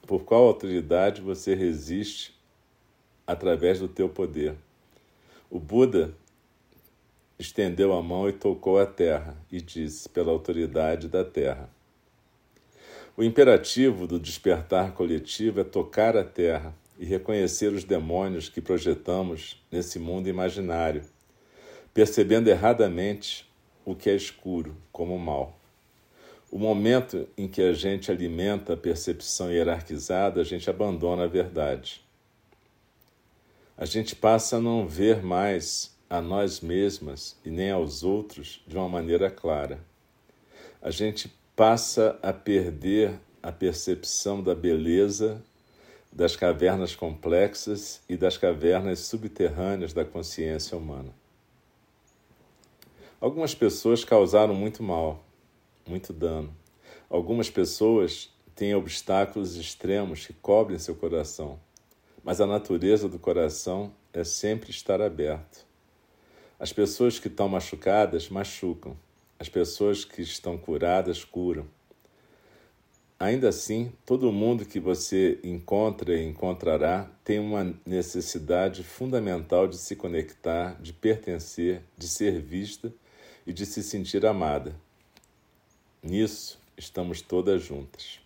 Por 0.05 0.23
qual 0.23 0.43
autoridade 0.43 1.19
você 1.19 1.55
resiste 1.55 2.39
através 3.25 3.79
do 3.79 3.87
teu 3.87 4.07
poder? 4.07 4.53
O 5.49 5.59
Buda 5.59 6.13
estendeu 7.39 7.91
a 7.91 8.03
mão 8.03 8.29
e 8.29 8.33
tocou 8.33 8.77
a 8.77 8.85
terra, 8.85 9.35
e 9.51 9.59
disse: 9.59 10.07
Pela 10.09 10.31
autoridade 10.31 11.07
da 11.07 11.25
terra. 11.25 11.67
O 13.17 13.23
imperativo 13.23 14.05
do 14.05 14.19
despertar 14.19 14.93
coletivo 14.93 15.59
é 15.59 15.63
tocar 15.63 16.15
a 16.15 16.23
terra 16.23 16.71
e 16.99 17.03
reconhecer 17.03 17.73
os 17.73 17.83
demônios 17.83 18.47
que 18.47 18.61
projetamos 18.61 19.59
nesse 19.71 19.97
mundo 19.97 20.29
imaginário, 20.29 21.01
percebendo 21.95 22.47
erradamente 22.47 23.46
o 23.87 23.95
que 23.95 24.09
é 24.09 24.15
escuro 24.15 24.75
como 24.91 25.17
mal. 25.17 25.57
O 26.51 26.59
momento 26.59 27.25
em 27.37 27.47
que 27.47 27.61
a 27.61 27.71
gente 27.71 28.11
alimenta 28.11 28.73
a 28.73 28.77
percepção 28.77 29.49
hierarquizada, 29.49 30.41
a 30.41 30.43
gente 30.43 30.69
abandona 30.69 31.23
a 31.23 31.27
verdade. 31.27 32.05
A 33.77 33.85
gente 33.85 34.13
passa 34.13 34.57
a 34.57 34.59
não 34.59 34.85
ver 34.85 35.23
mais 35.23 35.95
a 36.09 36.19
nós 36.19 36.59
mesmas 36.59 37.37
e 37.45 37.49
nem 37.49 37.71
aos 37.71 38.03
outros 38.03 38.61
de 38.67 38.75
uma 38.75 38.89
maneira 38.89 39.31
clara. 39.31 39.79
A 40.81 40.91
gente 40.91 41.33
passa 41.55 42.19
a 42.21 42.33
perder 42.33 43.17
a 43.41 43.53
percepção 43.53 44.43
da 44.43 44.53
beleza 44.53 45.41
das 46.11 46.35
cavernas 46.35 46.93
complexas 46.93 48.01
e 48.09 48.17
das 48.17 48.35
cavernas 48.35 48.99
subterrâneas 48.99 49.93
da 49.93 50.03
consciência 50.03 50.77
humana. 50.77 51.13
Algumas 53.19 53.55
pessoas 53.55 54.03
causaram 54.03 54.53
muito 54.53 54.83
mal, 54.83 55.25
muito 55.87 56.13
dano. 56.13 56.55
Algumas 57.09 57.49
pessoas 57.49 58.31
têm 58.53 58.75
obstáculos 58.75 59.55
extremos 59.55 60.27
que 60.27 60.33
cobrem 60.33 60.77
seu 60.77 60.93
coração, 60.93 61.59
mas 62.23 62.39
a 62.39 62.45
natureza 62.45 63.09
do 63.09 63.17
coração 63.17 63.91
é 64.13 64.23
sempre 64.23 64.69
estar 64.69 65.01
aberto. 65.01 65.65
As 66.59 66.71
pessoas 66.71 67.17
que 67.17 67.27
estão 67.27 67.49
machucadas 67.49 68.29
machucam, 68.29 68.95
as 69.39 69.49
pessoas 69.49 70.05
que 70.05 70.21
estão 70.21 70.55
curadas 70.55 71.23
curam. 71.23 71.65
Ainda 73.19 73.49
assim, 73.49 73.91
todo 74.05 74.31
mundo 74.31 74.63
que 74.63 74.79
você 74.79 75.39
encontra 75.43 76.15
e 76.15 76.23
encontrará 76.23 77.09
tem 77.23 77.39
uma 77.39 77.73
necessidade 77.83 78.83
fundamental 78.83 79.67
de 79.67 79.75
se 79.75 79.95
conectar, 79.95 80.79
de 80.79 80.93
pertencer, 80.93 81.81
de 81.97 82.07
ser 82.07 82.39
vista 82.39 82.93
e 83.47 83.53
de 83.53 83.65
se 83.65 83.81
sentir 83.81 84.25
amada. 84.25 84.75
Nisso 86.03 86.59
estamos 86.77 87.21
todas 87.21 87.63
juntas. 87.63 88.19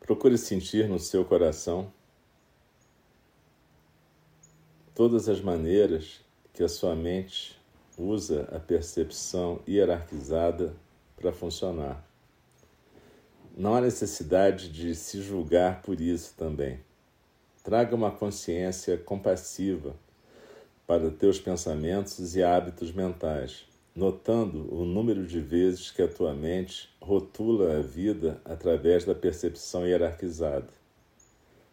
Procure 0.00 0.38
sentir 0.38 0.88
no 0.88 0.98
seu 0.98 1.24
coração 1.24 1.92
todas 4.94 5.28
as 5.28 5.40
maneiras 5.40 6.20
que 6.54 6.62
a 6.62 6.68
sua 6.68 6.94
mente 6.94 7.62
usa 7.98 8.48
a 8.52 8.58
percepção 8.58 9.60
hierarquizada 9.68 10.74
para 11.16 11.32
funcionar. 11.32 12.04
Não 13.56 13.74
há 13.74 13.80
necessidade 13.80 14.68
de 14.68 14.94
se 14.94 15.22
julgar 15.22 15.82
por 15.82 16.00
isso 16.00 16.34
também. 16.36 16.80
Traga 17.62 17.94
uma 17.94 18.10
consciência 18.10 18.98
compassiva 18.98 19.94
para 20.86 21.10
teus 21.10 21.38
pensamentos 21.38 22.34
e 22.36 22.42
hábitos 22.42 22.92
mentais 22.92 23.66
notando 23.94 24.66
o 24.74 24.84
número 24.84 25.24
de 25.24 25.38
vezes 25.38 25.90
que 25.90 26.02
a 26.02 26.08
tua 26.08 26.34
mente 26.34 26.90
rotula 27.00 27.78
a 27.78 27.80
vida 27.80 28.40
através 28.44 29.04
da 29.04 29.14
percepção 29.14 29.86
hierarquizada. 29.86 30.66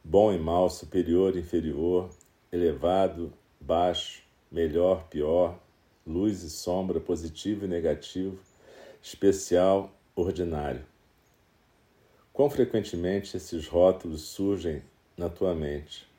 Bom 0.04 0.32
e 0.32 0.38
mal, 0.38 0.69
superior, 0.69 1.36
inferior, 1.36 2.10
elevado, 2.52 3.34
baixo, 3.60 4.22
melhor, 4.52 5.08
pior, 5.08 5.60
luz 6.06 6.44
e 6.44 6.50
sombra, 6.50 7.00
positivo 7.00 7.66
e 7.66 7.68
negativo, 7.68 8.40
especial, 9.02 9.92
ordinário. 10.16 10.86
Quão 12.34 12.50
frequentemente 12.50 13.36
esses 13.36 13.68
rótulos 13.68 14.22
surgem 14.22 14.82
na 15.18 15.30
tua 15.30 15.54
mente? 15.54 16.10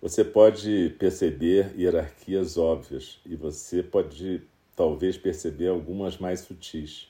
Você 0.00 0.24
pode 0.24 0.94
perceber 0.98 1.74
hierarquias 1.78 2.56
óbvias 2.56 3.20
e 3.26 3.36
você 3.36 3.82
pode 3.82 4.42
talvez 4.74 5.18
perceber 5.18 5.68
algumas 5.68 6.16
mais 6.16 6.40
sutis. 6.40 7.08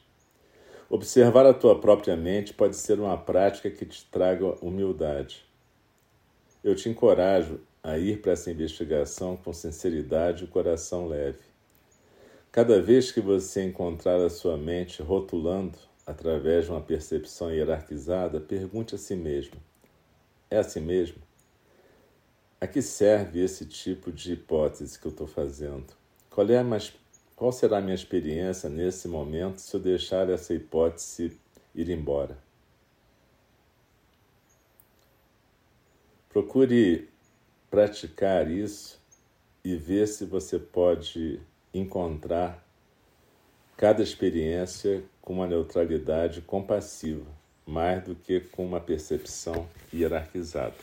Observar 0.88 1.46
a 1.46 1.54
tua 1.54 1.80
própria 1.80 2.16
mente 2.16 2.52
pode 2.52 2.74
ser 2.74 2.98
uma 2.98 3.16
prática 3.16 3.70
que 3.70 3.86
te 3.86 4.04
traga 4.06 4.56
humildade. 4.60 5.44
Eu 6.64 6.74
te 6.74 6.88
encorajo 6.88 7.60
a 7.80 7.96
ir 7.96 8.20
para 8.20 8.32
essa 8.32 8.50
investigação 8.50 9.36
com 9.36 9.52
sinceridade 9.52 10.44
e 10.44 10.48
coração 10.48 11.06
leve. 11.06 11.49
Cada 12.52 12.82
vez 12.82 13.12
que 13.12 13.20
você 13.20 13.62
encontrar 13.62 14.20
a 14.20 14.28
sua 14.28 14.56
mente 14.56 15.02
rotulando 15.02 15.78
através 16.04 16.64
de 16.64 16.72
uma 16.72 16.80
percepção 16.80 17.48
hierarquizada, 17.48 18.40
pergunte 18.40 18.92
a 18.92 18.98
si 18.98 19.14
mesmo: 19.14 19.54
é 20.50 20.58
assim 20.58 20.80
mesmo? 20.80 21.22
A 22.60 22.66
que 22.66 22.82
serve 22.82 23.40
esse 23.40 23.64
tipo 23.64 24.10
de 24.10 24.32
hipótese 24.32 24.98
que 24.98 25.06
eu 25.06 25.12
estou 25.12 25.28
fazendo? 25.28 25.94
Qual 26.28 26.48
é 26.50 26.60
mais 26.64 26.92
qual 27.36 27.52
será 27.52 27.78
a 27.78 27.80
minha 27.80 27.94
experiência 27.94 28.68
nesse 28.68 29.06
momento 29.06 29.58
se 29.60 29.74
eu 29.74 29.80
deixar 29.80 30.28
essa 30.28 30.52
hipótese 30.52 31.38
ir 31.72 31.88
embora? 31.88 32.36
Procure 36.28 37.08
praticar 37.70 38.50
isso 38.50 39.00
e 39.64 39.76
ver 39.76 40.08
se 40.08 40.24
você 40.24 40.58
pode 40.58 41.40
encontrar 41.72 42.64
cada 43.76 44.02
experiência 44.02 45.02
com 45.22 45.34
uma 45.34 45.46
neutralidade 45.46 46.42
compassiva, 46.42 47.26
mais 47.66 48.04
do 48.04 48.14
que 48.14 48.40
com 48.40 48.66
uma 48.66 48.80
percepção 48.80 49.68
hierarquizada. 49.92 50.74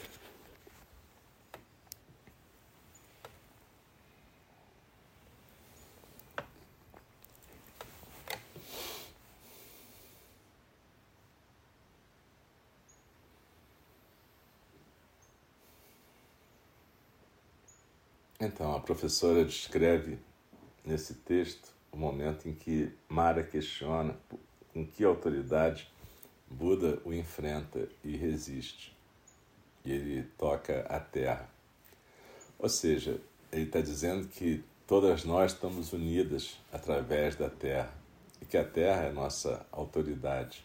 Então, 18.39 18.76
a 18.76 18.80
professora 18.80 19.43
descreve 19.43 20.17
nesse 20.88 21.15
texto 21.15 21.76
o 21.91 21.97
momento 21.97 22.47
em 22.47 22.54
que 22.54 22.91
Mara 23.10 23.43
questiona 23.43 24.15
com 24.73 24.86
que 24.86 25.04
autoridade 25.04 25.91
Buda 26.50 27.02
o 27.04 27.13
enfrenta 27.13 27.89
e 28.06 28.15
resiste. 28.15 28.95
E 29.84 29.91
ele 29.91 30.23
toca 30.38 30.86
a 30.88 30.97
terra. 30.97 31.50
Ou 32.58 32.69
seja, 32.69 33.19
ele 33.52 33.63
está 33.63 33.82
dizendo 33.82 34.30
que 34.30 34.63
todas 34.88 35.26
nós 35.26 35.52
estamos 35.52 35.91
unidas 35.91 36.58
através 36.71 37.36
da 37.36 37.50
terra 37.50 37.93
e 38.41 38.45
que 38.45 38.58
a 38.58 38.63
terra 38.63 39.08
é 39.08 39.12
nossa 39.12 39.65
autoridade. 39.73 40.63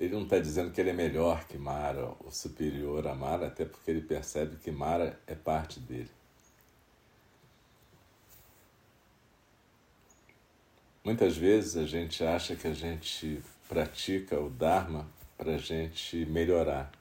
Ele 0.00 0.14
não 0.14 0.22
está 0.22 0.38
dizendo 0.38 0.72
que 0.72 0.80
ele 0.80 0.90
é 0.90 0.94
melhor 0.94 1.46
que 1.46 1.58
Mara 1.58 2.16
ou 2.18 2.30
superior 2.30 3.06
a 3.06 3.14
Mara, 3.14 3.48
até 3.48 3.66
porque 3.66 3.90
ele 3.90 4.00
percebe 4.00 4.56
que 4.56 4.70
Mara 4.70 5.20
é 5.26 5.34
parte 5.34 5.78
dele. 5.78 6.10
Muitas 11.04 11.36
vezes 11.36 11.76
a 11.76 11.84
gente 11.84 12.22
acha 12.22 12.54
que 12.54 12.68
a 12.68 12.72
gente 12.72 13.42
pratica 13.68 14.38
o 14.38 14.48
Dharma 14.48 15.04
para 15.36 15.56
a 15.56 15.58
gente 15.58 16.24
melhorar, 16.26 16.92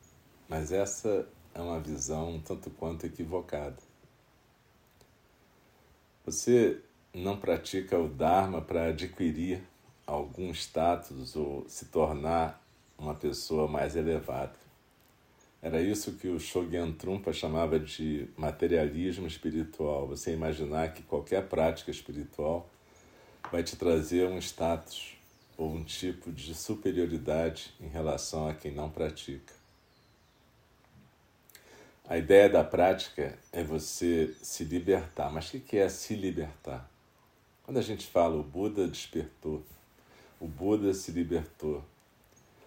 mas 0.49 0.71
essa 0.71 1.27
é 1.53 1.61
uma 1.61 1.79
visão 1.79 2.41
tanto 2.43 2.71
quanto 2.71 3.05
equivocada. 3.05 3.77
Você 6.25 6.79
não 7.13 7.37
pratica 7.37 7.99
o 7.99 8.07
Dharma 8.07 8.59
para 8.59 8.87
adquirir 8.87 9.61
algum 10.07 10.49
status 10.49 11.35
ou 11.35 11.63
se 11.69 11.85
tornar 11.85 12.59
uma 12.97 13.13
pessoa 13.13 13.67
mais 13.67 13.95
elevada. 13.95 14.55
Era 15.61 15.79
isso 15.79 16.13
que 16.13 16.27
o 16.27 16.39
Shogyan 16.39 16.91
Trumpa 16.93 17.31
chamava 17.31 17.79
de 17.79 18.27
materialismo 18.35 19.27
espiritual. 19.27 20.07
Você 20.07 20.33
imaginar 20.33 20.91
que 20.91 21.03
qualquer 21.03 21.47
prática 21.47 21.91
espiritual 21.91 22.67
vai 23.49 23.63
te 23.63 23.75
trazer 23.75 24.27
um 24.27 24.37
status 24.37 25.15
ou 25.57 25.73
um 25.73 25.83
tipo 25.83 26.31
de 26.31 26.53
superioridade 26.53 27.73
em 27.79 27.87
relação 27.87 28.47
a 28.49 28.53
quem 28.53 28.73
não 28.73 28.89
pratica. 28.89 29.53
A 32.11 32.17
ideia 32.17 32.49
da 32.49 32.61
prática 32.61 33.39
é 33.53 33.63
você 33.63 34.35
se 34.41 34.65
libertar. 34.65 35.31
Mas 35.31 35.53
o 35.53 35.59
que 35.61 35.77
é 35.77 35.87
se 35.87 36.13
libertar? 36.13 36.89
Quando 37.63 37.77
a 37.77 37.81
gente 37.81 38.05
fala 38.05 38.35
o 38.35 38.43
Buda 38.43 38.85
despertou, 38.85 39.63
o 40.37 40.45
Buda 40.45 40.93
se 40.93 41.11
libertou, 41.11 41.81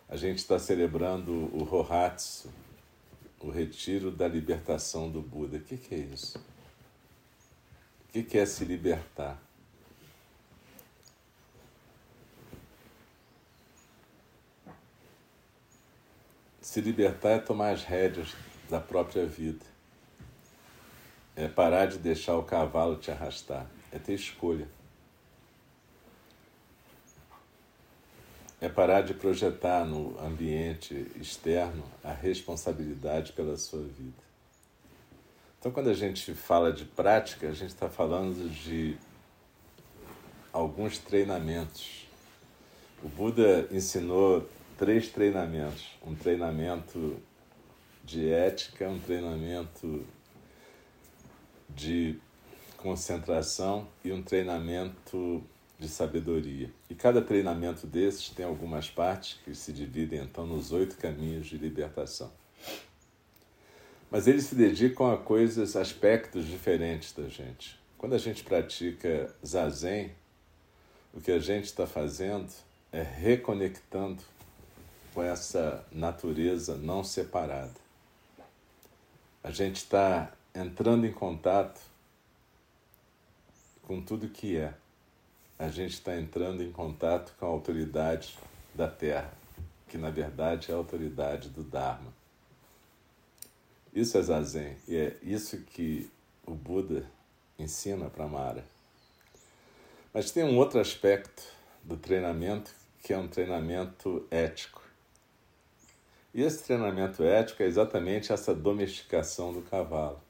A 0.08 0.16
gente 0.16 0.38
está 0.38 0.58
celebrando 0.58 1.30
o 1.54 1.64
Rohatsu, 1.64 2.50
o 3.40 3.50
retiro 3.50 4.10
da 4.10 4.26
libertação 4.26 5.10
do 5.10 5.20
Buda. 5.20 5.58
O 5.58 5.60
que, 5.60 5.76
que 5.76 5.94
é 5.94 5.98
isso? 5.98 6.38
O 6.38 8.12
que, 8.12 8.22
que 8.22 8.38
é 8.38 8.46
se 8.46 8.64
libertar? 8.64 9.42
Se 16.74 16.80
libertar 16.80 17.30
é 17.30 17.38
tomar 17.38 17.70
as 17.70 17.84
rédeas 17.84 18.34
da 18.68 18.80
própria 18.80 19.24
vida. 19.24 19.64
É 21.36 21.46
parar 21.46 21.86
de 21.86 21.98
deixar 21.98 22.36
o 22.36 22.42
cavalo 22.42 22.96
te 22.96 23.12
arrastar. 23.12 23.64
É 23.92 23.98
ter 24.00 24.14
escolha. 24.14 24.66
É 28.60 28.68
parar 28.68 29.02
de 29.02 29.14
projetar 29.14 29.84
no 29.84 30.18
ambiente 30.20 31.06
externo 31.14 31.84
a 32.02 32.12
responsabilidade 32.12 33.34
pela 33.34 33.56
sua 33.56 33.82
vida. 33.82 34.24
Então, 35.60 35.70
quando 35.70 35.90
a 35.90 35.94
gente 35.94 36.34
fala 36.34 36.72
de 36.72 36.84
prática, 36.84 37.50
a 37.50 37.52
gente 37.52 37.70
está 37.70 37.88
falando 37.88 38.50
de 38.50 38.98
alguns 40.52 40.98
treinamentos. 40.98 42.08
O 43.00 43.08
Buda 43.08 43.68
ensinou 43.70 44.44
três 44.78 45.08
treinamentos: 45.08 45.98
um 46.04 46.14
treinamento 46.14 47.16
de 48.04 48.28
ética, 48.28 48.88
um 48.88 48.98
treinamento 48.98 50.04
de 51.68 52.18
concentração 52.76 53.88
e 54.04 54.12
um 54.12 54.22
treinamento 54.22 55.42
de 55.78 55.88
sabedoria. 55.88 56.70
E 56.88 56.94
cada 56.94 57.20
treinamento 57.20 57.86
desses 57.86 58.28
tem 58.28 58.44
algumas 58.44 58.90
partes 58.90 59.40
que 59.44 59.54
se 59.54 59.72
dividem 59.72 60.20
então 60.20 60.46
nos 60.46 60.70
oito 60.70 60.96
caminhos 60.96 61.46
de 61.46 61.56
libertação. 61.56 62.30
Mas 64.10 64.28
eles 64.28 64.44
se 64.44 64.54
dedicam 64.54 65.10
a 65.10 65.16
coisas, 65.16 65.74
aspectos 65.74 66.46
diferentes 66.46 67.12
da 67.12 67.28
gente. 67.28 67.78
Quando 67.98 68.14
a 68.14 68.18
gente 68.18 68.44
pratica 68.44 69.34
zazen, 69.44 70.12
o 71.12 71.20
que 71.20 71.32
a 71.32 71.38
gente 71.38 71.64
está 71.64 71.86
fazendo 71.86 72.52
é 72.92 73.02
reconectando 73.02 74.22
com 75.14 75.22
essa 75.22 75.86
natureza 75.92 76.76
não 76.76 77.04
separada. 77.04 77.72
A 79.42 79.50
gente 79.50 79.76
está 79.76 80.32
entrando 80.52 81.06
em 81.06 81.12
contato 81.12 81.80
com 83.82 84.02
tudo 84.02 84.28
que 84.28 84.56
é. 84.56 84.74
A 85.58 85.68
gente 85.68 85.92
está 85.92 86.16
entrando 86.16 86.62
em 86.62 86.72
contato 86.72 87.32
com 87.38 87.46
a 87.46 87.48
autoridade 87.48 88.36
da 88.74 88.88
Terra, 88.88 89.32
que 89.88 89.96
na 89.96 90.10
verdade 90.10 90.70
é 90.70 90.74
a 90.74 90.76
autoridade 90.76 91.48
do 91.48 91.62
Dharma. 91.62 92.12
Isso 93.94 94.18
é 94.18 94.22
Zazen 94.22 94.76
e 94.88 94.96
é 94.96 95.16
isso 95.22 95.58
que 95.58 96.10
o 96.44 96.54
Buda 96.54 97.08
ensina 97.56 98.10
para 98.10 98.26
Mara. 98.26 98.64
Mas 100.12 100.32
tem 100.32 100.42
um 100.42 100.58
outro 100.58 100.80
aspecto 100.80 101.42
do 101.84 101.96
treinamento 101.96 102.74
que 103.02 103.12
é 103.12 103.18
um 103.18 103.28
treinamento 103.28 104.26
ético. 104.30 104.83
E 106.34 106.42
esse 106.42 106.64
treinamento 106.64 107.22
ético 107.22 107.62
é 107.62 107.66
exatamente 107.66 108.32
essa 108.32 108.52
domesticação 108.52 109.52
do 109.52 109.62
cavalo. 109.62 110.20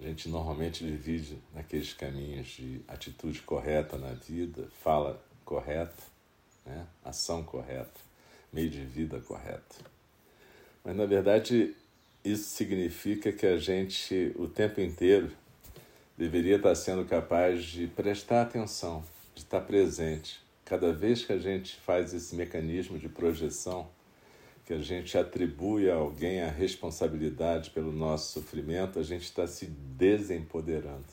A 0.00 0.02
gente 0.02 0.28
normalmente 0.28 0.84
divide 0.84 1.38
naqueles 1.54 1.92
caminhos 1.92 2.48
de 2.48 2.80
atitude 2.88 3.40
correta 3.42 3.96
na 3.96 4.12
vida, 4.12 4.68
fala 4.82 5.22
correta, 5.44 6.02
né? 6.66 6.84
ação 7.04 7.44
correta, 7.44 8.00
meio 8.52 8.68
de 8.68 8.84
vida 8.84 9.20
correto. 9.20 9.84
Mas 10.84 10.96
na 10.96 11.06
verdade 11.06 11.76
isso 12.24 12.48
significa 12.56 13.32
que 13.32 13.46
a 13.46 13.56
gente 13.56 14.32
o 14.36 14.48
tempo 14.48 14.80
inteiro 14.80 15.30
deveria 16.16 16.56
estar 16.56 16.74
sendo 16.74 17.04
capaz 17.04 17.64
de 17.64 17.86
prestar 17.86 18.42
atenção, 18.42 19.04
de 19.32 19.42
estar 19.42 19.60
presente 19.60 20.40
Cada 20.68 20.92
vez 20.92 21.24
que 21.24 21.32
a 21.32 21.38
gente 21.38 21.76
faz 21.76 22.12
esse 22.12 22.36
mecanismo 22.36 22.98
de 22.98 23.08
projeção, 23.08 23.88
que 24.66 24.74
a 24.74 24.78
gente 24.78 25.16
atribui 25.16 25.90
a 25.90 25.94
alguém 25.94 26.42
a 26.42 26.50
responsabilidade 26.50 27.70
pelo 27.70 27.90
nosso 27.90 28.34
sofrimento, 28.34 28.98
a 28.98 29.02
gente 29.02 29.22
está 29.22 29.46
se 29.46 29.64
desempoderando. 29.64 31.06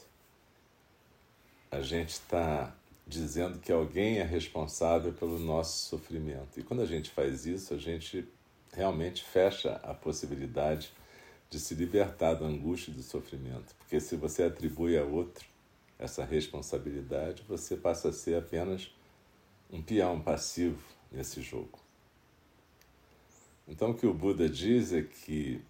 A 1.71 1.79
gente 1.79 2.09
está 2.09 2.75
dizendo 3.07 3.57
que 3.59 3.71
alguém 3.71 4.17
é 4.17 4.23
responsável 4.23 5.13
pelo 5.13 5.39
nosso 5.39 5.87
sofrimento. 5.87 6.59
E 6.59 6.63
quando 6.63 6.81
a 6.81 6.85
gente 6.85 7.09
faz 7.09 7.45
isso, 7.45 7.73
a 7.73 7.77
gente 7.77 8.27
realmente 8.73 9.23
fecha 9.23 9.79
a 9.83 9.93
possibilidade 9.93 10.91
de 11.49 11.61
se 11.61 11.75
libertar 11.75 12.33
da 12.33 12.45
angústia 12.45 12.91
e 12.91 12.95
do 12.95 13.03
sofrimento. 13.03 13.73
Porque 13.77 14.01
se 14.01 14.17
você 14.17 14.43
atribui 14.43 14.97
a 14.97 15.05
outro 15.05 15.45
essa 15.97 16.25
responsabilidade, 16.25 17.41
você 17.47 17.77
passa 17.77 18.09
a 18.09 18.11
ser 18.11 18.35
apenas 18.35 18.93
um 19.75 19.81
peão 19.81 20.21
passivo 20.21 20.81
nesse 21.11 21.41
jogo. 21.41 21.79
Então, 23.67 23.91
o 23.91 23.93
que 23.93 24.07
o 24.07 24.13
Buda 24.13 24.47
diz 24.47 24.93
é 24.93 25.01
que, 25.01 25.61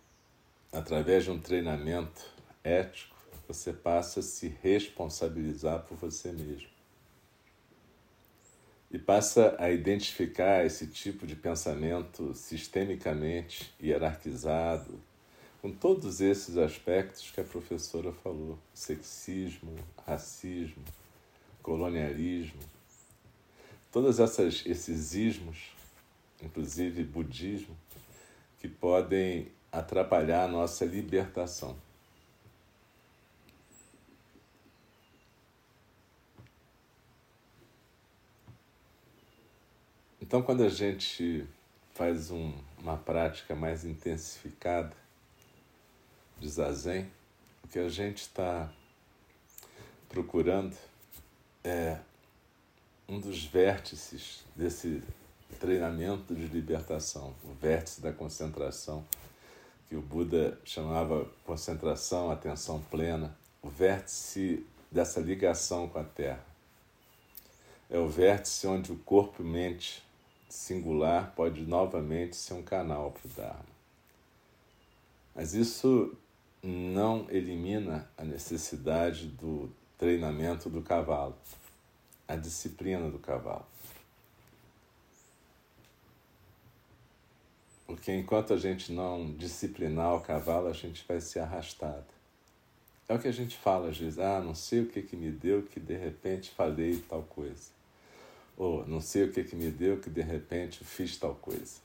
através 0.71 1.23
de 1.23 1.31
um 1.31 1.39
treinamento 1.39 2.23
ético, 2.63 3.15
você 3.47 3.73
passa 3.73 4.19
a 4.19 4.23
se 4.23 4.47
responsabilizar 4.61 5.83
por 5.83 5.97
você 5.97 6.31
mesmo. 6.31 6.69
E 8.91 8.99
passa 8.99 9.55
a 9.57 9.71
identificar 9.71 10.65
esse 10.65 10.87
tipo 10.87 11.25
de 11.25 11.35
pensamento 11.35 12.33
sistemicamente 12.35 13.73
hierarquizado, 13.81 15.01
com 15.61 15.71
todos 15.71 16.21
esses 16.21 16.57
aspectos 16.57 17.31
que 17.31 17.41
a 17.41 17.43
professora 17.43 18.11
falou: 18.11 18.59
sexismo, 18.73 19.75
racismo, 20.05 20.83
colonialismo, 21.63 22.61
todos 23.95 24.19
essas, 24.19 24.61
esses 24.65 25.13
ismos, 25.13 25.73
inclusive 26.43 27.01
budismo, 27.01 27.73
que 28.59 28.67
podem 28.67 29.49
atrapalhar 29.71 30.43
a 30.43 30.47
nossa 30.49 30.83
libertação. 30.83 31.77
Então, 40.21 40.41
quando 40.41 40.65
a 40.65 40.69
gente 40.69 41.47
faz 41.93 42.31
um, 42.31 42.53
uma 42.77 42.97
prática 42.97 43.55
mais 43.55 43.85
intensificada 43.85 44.93
de 46.37 46.49
zazen, 46.49 47.09
o 47.63 47.69
que 47.69 47.79
a 47.79 47.87
gente 47.87 48.23
está 48.23 48.69
procurando 50.09 50.75
é 51.63 51.97
um 53.07 53.19
dos 53.19 53.43
vértices 53.45 54.43
desse 54.55 55.01
treinamento 55.59 56.33
de 56.33 56.47
libertação, 56.47 57.33
o 57.43 57.53
vértice 57.53 58.01
da 58.01 58.11
concentração, 58.11 59.05
que 59.87 59.95
o 59.95 60.01
Buda 60.01 60.59
chamava 60.65 61.27
concentração, 61.45 62.31
atenção 62.31 62.81
plena, 62.89 63.37
o 63.61 63.69
vértice 63.69 64.65
dessa 64.91 65.19
ligação 65.19 65.87
com 65.87 65.99
a 65.99 66.03
Terra. 66.03 66.43
É 67.89 67.99
o 67.99 68.07
vértice 68.07 68.65
onde 68.65 68.91
o 68.91 68.97
corpo 68.97 69.43
e 69.43 69.45
mente 69.45 70.03
singular 70.49 71.33
pode 71.35 71.61
novamente 71.61 72.35
ser 72.35 72.55
um 72.55 72.63
canal 72.63 73.11
para 73.11 73.27
o 73.27 73.33
Dharma. 73.35 73.75
Mas 75.35 75.53
isso 75.53 76.17
não 76.63 77.27
elimina 77.29 78.09
a 78.17 78.23
necessidade 78.23 79.27
do 79.27 79.69
treinamento 79.97 80.69
do 80.69 80.81
cavalo 80.81 81.35
a 82.27 82.35
disciplina 82.35 83.09
do 83.09 83.19
cavalo. 83.19 83.65
Porque 87.85 88.11
enquanto 88.11 88.53
a 88.53 88.57
gente 88.57 88.91
não 88.91 89.31
disciplinar 89.33 90.15
o 90.15 90.21
cavalo, 90.21 90.67
a 90.67 90.73
gente 90.73 91.05
vai 91.07 91.21
ser 91.21 91.39
arrastado. 91.39 92.05
É 93.07 93.13
o 93.13 93.19
que 93.19 93.27
a 93.27 93.31
gente 93.31 93.55
fala 93.55 93.89
às 93.89 93.97
vezes, 93.97 94.17
ah, 94.17 94.41
não 94.41 94.55
sei 94.55 94.81
o 94.81 94.87
que, 94.87 95.03
que 95.03 95.15
me 95.15 95.31
deu 95.31 95.61
que 95.61 95.79
de 95.79 95.95
repente 95.95 96.49
falei 96.49 96.97
tal 97.07 97.21
coisa. 97.21 97.69
Ou 98.57 98.87
não 98.87 98.99
sei 98.99 99.25
o 99.25 99.31
que, 99.31 99.43
que 99.43 99.55
me 99.55 99.69
deu 99.69 99.99
que 99.99 100.09
de 100.09 100.21
repente 100.21 100.83
fiz 100.83 101.15
tal 101.17 101.35
coisa. 101.35 101.79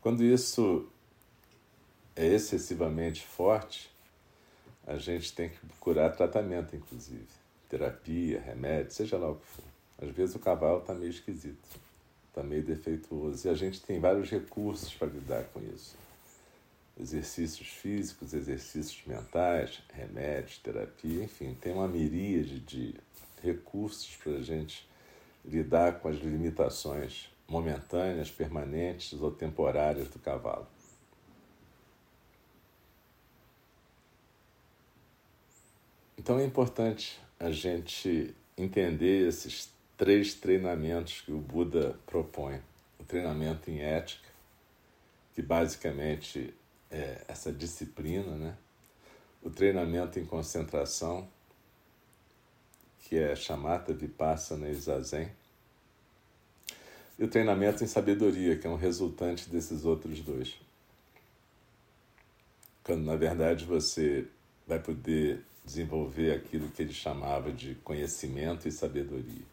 Quando 0.00 0.24
isso 0.24 0.88
é 2.16 2.26
excessivamente 2.26 3.24
forte, 3.24 3.88
a 4.84 4.96
gente 4.96 5.32
tem 5.32 5.50
que 5.50 5.58
procurar 5.58 6.10
tratamento, 6.10 6.74
inclusive 6.74 7.37
terapia, 7.68 8.40
remédio, 8.40 8.92
seja 8.92 9.16
lá 9.18 9.30
o 9.30 9.36
que 9.36 9.46
for. 9.46 9.64
Às 10.00 10.10
vezes 10.10 10.34
o 10.34 10.38
cavalo 10.38 10.78
está 10.78 10.94
meio 10.94 11.10
esquisito, 11.10 11.58
está 12.28 12.42
meio 12.42 12.62
defeituoso 12.62 13.46
e 13.46 13.50
a 13.50 13.54
gente 13.54 13.80
tem 13.80 14.00
vários 14.00 14.30
recursos 14.30 14.94
para 14.94 15.08
lidar 15.08 15.44
com 15.52 15.60
isso. 15.60 15.96
Exercícios 16.98 17.68
físicos, 17.68 18.32
exercícios 18.32 19.02
mentais, 19.06 19.82
remédios, 19.92 20.58
terapia, 20.58 21.22
enfim, 21.24 21.56
tem 21.60 21.72
uma 21.72 21.86
miríade 21.86 22.60
de 22.60 22.94
recursos 23.42 24.16
para 24.16 24.32
a 24.32 24.42
gente 24.42 24.88
lidar 25.44 26.00
com 26.00 26.08
as 26.08 26.16
limitações 26.16 27.28
momentâneas, 27.48 28.30
permanentes 28.30 29.20
ou 29.20 29.30
temporárias 29.30 30.08
do 30.08 30.18
cavalo. 30.18 30.66
Então 36.18 36.38
é 36.38 36.44
importante 36.44 37.18
a 37.38 37.50
gente 37.50 38.34
entender 38.56 39.28
esses 39.28 39.72
três 39.96 40.34
treinamentos 40.34 41.20
que 41.20 41.32
o 41.32 41.38
Buda 41.38 41.98
propõe: 42.06 42.60
o 42.98 43.04
treinamento 43.04 43.70
em 43.70 43.80
ética, 43.80 44.28
que 45.34 45.42
basicamente 45.42 46.54
é 46.90 47.22
essa 47.28 47.52
disciplina, 47.52 48.36
né? 48.36 48.56
o 49.42 49.50
treinamento 49.50 50.18
em 50.18 50.26
concentração, 50.26 51.28
que 53.00 53.16
é 53.16 53.34
chamata 53.36 53.92
vipassana 53.92 54.68
e 54.68 54.74
zazen, 54.74 55.30
e 57.18 57.24
o 57.24 57.28
treinamento 57.28 57.82
em 57.82 57.86
sabedoria, 57.86 58.56
que 58.56 58.66
é 58.66 58.70
um 58.70 58.76
resultante 58.76 59.48
desses 59.48 59.84
outros 59.84 60.20
dois. 60.20 60.56
Quando 62.84 63.02
na 63.02 63.16
verdade 63.16 63.64
você 63.64 64.26
vai 64.66 64.78
poder 64.78 65.44
desenvolver 65.68 66.32
aquilo 66.32 66.70
que 66.70 66.80
ele 66.80 66.94
chamava 66.94 67.52
de 67.52 67.74
conhecimento 67.76 68.66
e 68.66 68.72
sabedoria. 68.72 69.44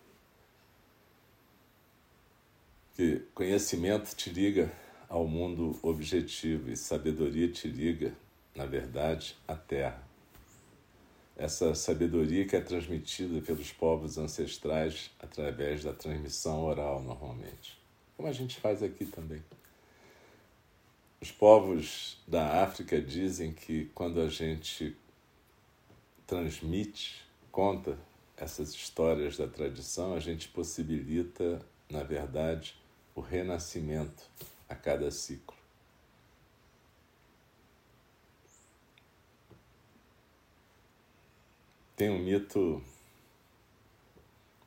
Que 2.96 3.20
conhecimento 3.34 4.16
te 4.16 4.30
liga 4.30 4.72
ao 5.10 5.28
mundo 5.28 5.78
objetivo 5.84 6.72
e 6.72 6.78
sabedoria 6.78 7.50
te 7.50 7.68
liga, 7.68 8.16
na 8.56 8.66
verdade, 8.66 9.36
à 9.46 9.56
terra. 9.56 10.02
Essa 11.36 11.76
sabedoria 11.76 12.48
que 12.48 12.56
é 12.56 12.62
transmitida 12.62 13.42
pelos 13.42 13.74
povos 13.74 14.18
ancestrais 14.18 15.12
através 15.20 15.84
da 15.84 15.92
transmissão 15.92 16.64
oral, 16.64 17.04
normalmente. 17.04 17.78
Como 18.16 18.30
a 18.30 18.32
gente 18.32 18.58
faz 18.58 18.82
aqui 18.82 19.06
também. 19.06 19.44
Os 21.20 21.30
povos 21.30 22.24
da 22.26 22.64
África 22.64 23.02
dizem 23.02 23.52
que 23.52 23.92
quando 23.94 24.22
a 24.22 24.30
gente 24.30 24.96
transmite, 26.28 27.24
conta 27.52 27.98
essas 28.38 28.74
histórias 28.74 29.38
da 29.38 29.48
tradição, 29.48 30.14
a 30.14 30.20
gente 30.20 30.50
possibilita, 30.50 31.62
na 31.90 32.04
verdade, 32.04 32.76
o 33.14 33.22
renascimento 33.22 34.30
a 34.68 34.76
cada 34.76 35.10
ciclo. 35.12 35.56
Tem 41.96 42.10
um 42.10 42.20
mito 42.20 42.84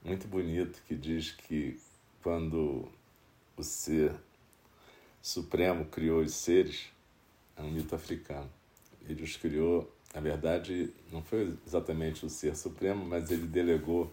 muito 0.03 0.27
bonito 0.27 0.83
que 0.89 0.97
diz 0.97 1.33
que 1.33 1.79
quando 2.23 2.91
o 3.55 3.63
ser 3.63 4.15
supremo 5.21 5.85
criou 5.87 6.23
os 6.23 6.33
seres, 6.33 6.87
é 7.55 7.61
um 7.61 7.71
mito 7.71 7.95
africano, 7.95 8.51
ele 9.07 9.23
os 9.23 9.37
criou, 9.37 9.93
na 10.15 10.21
verdade, 10.21 10.93
não 11.13 11.23
foi 11.23 11.57
exatamente 11.67 12.25
o 12.25 12.31
ser 12.31 12.57
supremo, 12.57 13.05
mas 13.05 13.31
ele 13.31 13.47
delegou 13.47 14.13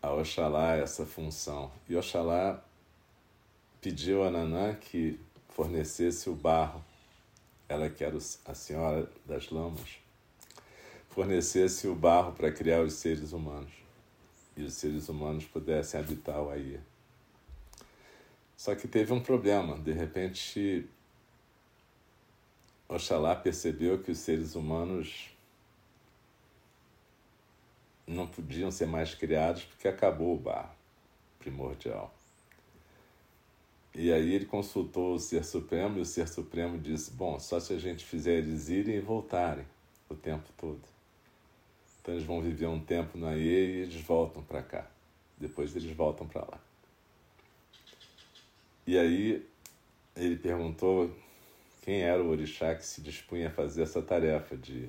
a 0.00 0.12
Oxalá 0.12 0.76
essa 0.76 1.04
função. 1.04 1.72
E 1.88 1.96
Oxalá 1.96 2.62
pediu 3.80 4.22
a 4.22 4.30
Nanã 4.30 4.74
que 4.74 5.18
fornecesse 5.50 6.30
o 6.30 6.34
barro, 6.34 6.84
ela 7.68 7.88
que 7.90 8.04
era 8.04 8.16
a 8.44 8.54
senhora 8.54 9.10
das 9.26 9.50
lamas, 9.50 9.98
fornecesse 11.10 11.86
o 11.86 11.94
barro 11.94 12.32
para 12.32 12.50
criar 12.50 12.82
os 12.82 12.94
seres 12.94 13.32
humanos 13.32 13.72
e 14.56 14.62
os 14.62 14.74
seres 14.74 15.08
humanos 15.08 15.44
pudessem 15.44 15.98
habitar 15.98 16.40
o 16.40 16.50
Aie. 16.50 16.80
Só 18.56 18.74
que 18.74 18.86
teve 18.86 19.12
um 19.12 19.20
problema, 19.20 19.76
de 19.78 19.92
repente 19.92 20.88
Oxalá 22.88 23.34
percebeu 23.34 24.02
que 24.02 24.10
os 24.10 24.18
seres 24.18 24.54
humanos 24.54 25.30
não 28.06 28.26
podiam 28.26 28.70
ser 28.70 28.86
mais 28.86 29.14
criados 29.14 29.64
porque 29.64 29.88
acabou 29.88 30.34
o 30.34 30.38
barro 30.38 30.74
primordial. 31.38 32.14
E 33.94 34.12
aí 34.12 34.34
ele 34.34 34.44
consultou 34.44 35.14
o 35.14 35.18
Ser 35.18 35.44
Supremo 35.44 35.98
e 35.98 36.00
o 36.00 36.04
Ser 36.04 36.28
Supremo 36.28 36.78
disse: 36.78 37.12
Bom, 37.12 37.38
só 37.38 37.60
se 37.60 37.72
a 37.72 37.78
gente 37.78 38.04
fizer 38.04 38.38
eles 38.38 38.68
irem 38.68 38.96
e 38.96 39.00
voltarem 39.00 39.64
o 40.08 40.14
tempo 40.14 40.48
todo. 40.56 40.82
Então 42.00 42.14
eles 42.14 42.26
vão 42.26 42.42
viver 42.42 42.66
um 42.66 42.80
tempo 42.80 43.16
na 43.16 43.36
E 43.36 43.42
e 43.42 43.82
eles 43.82 44.00
voltam 44.00 44.42
para 44.42 44.62
cá. 44.62 44.90
Depois 45.38 45.74
eles 45.74 45.96
voltam 45.96 46.26
para 46.26 46.42
lá. 46.42 46.60
E 48.86 48.98
aí 48.98 49.46
ele 50.16 50.36
perguntou 50.36 51.10
quem 51.84 52.00
era 52.00 52.22
o 52.22 52.30
orixá 52.30 52.74
que 52.74 52.86
se 52.86 53.02
dispunha 53.02 53.48
a 53.48 53.50
fazer 53.50 53.82
essa 53.82 54.00
tarefa 54.00 54.56
de 54.56 54.88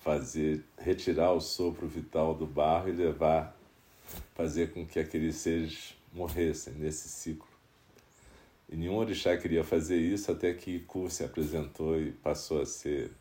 fazer 0.00 0.64
retirar 0.76 1.30
o 1.30 1.40
sopro 1.40 1.86
vital 1.86 2.34
do 2.34 2.44
barro 2.44 2.88
e 2.88 2.92
levar 2.92 3.56
fazer 4.34 4.72
com 4.72 4.84
que 4.84 4.98
aqueles 4.98 5.36
seres 5.36 5.96
morressem 6.12 6.74
nesse 6.74 7.08
ciclo. 7.08 7.46
E 8.68 8.74
nenhum 8.74 8.96
orixá 8.96 9.36
queria 9.36 9.62
fazer 9.62 9.96
isso 9.96 10.32
até 10.32 10.52
que 10.52 10.72
Iku 10.72 11.08
se 11.08 11.22
apresentou 11.22 12.00
e 12.00 12.10
passou 12.10 12.60
a 12.60 12.66
ser 12.66 13.12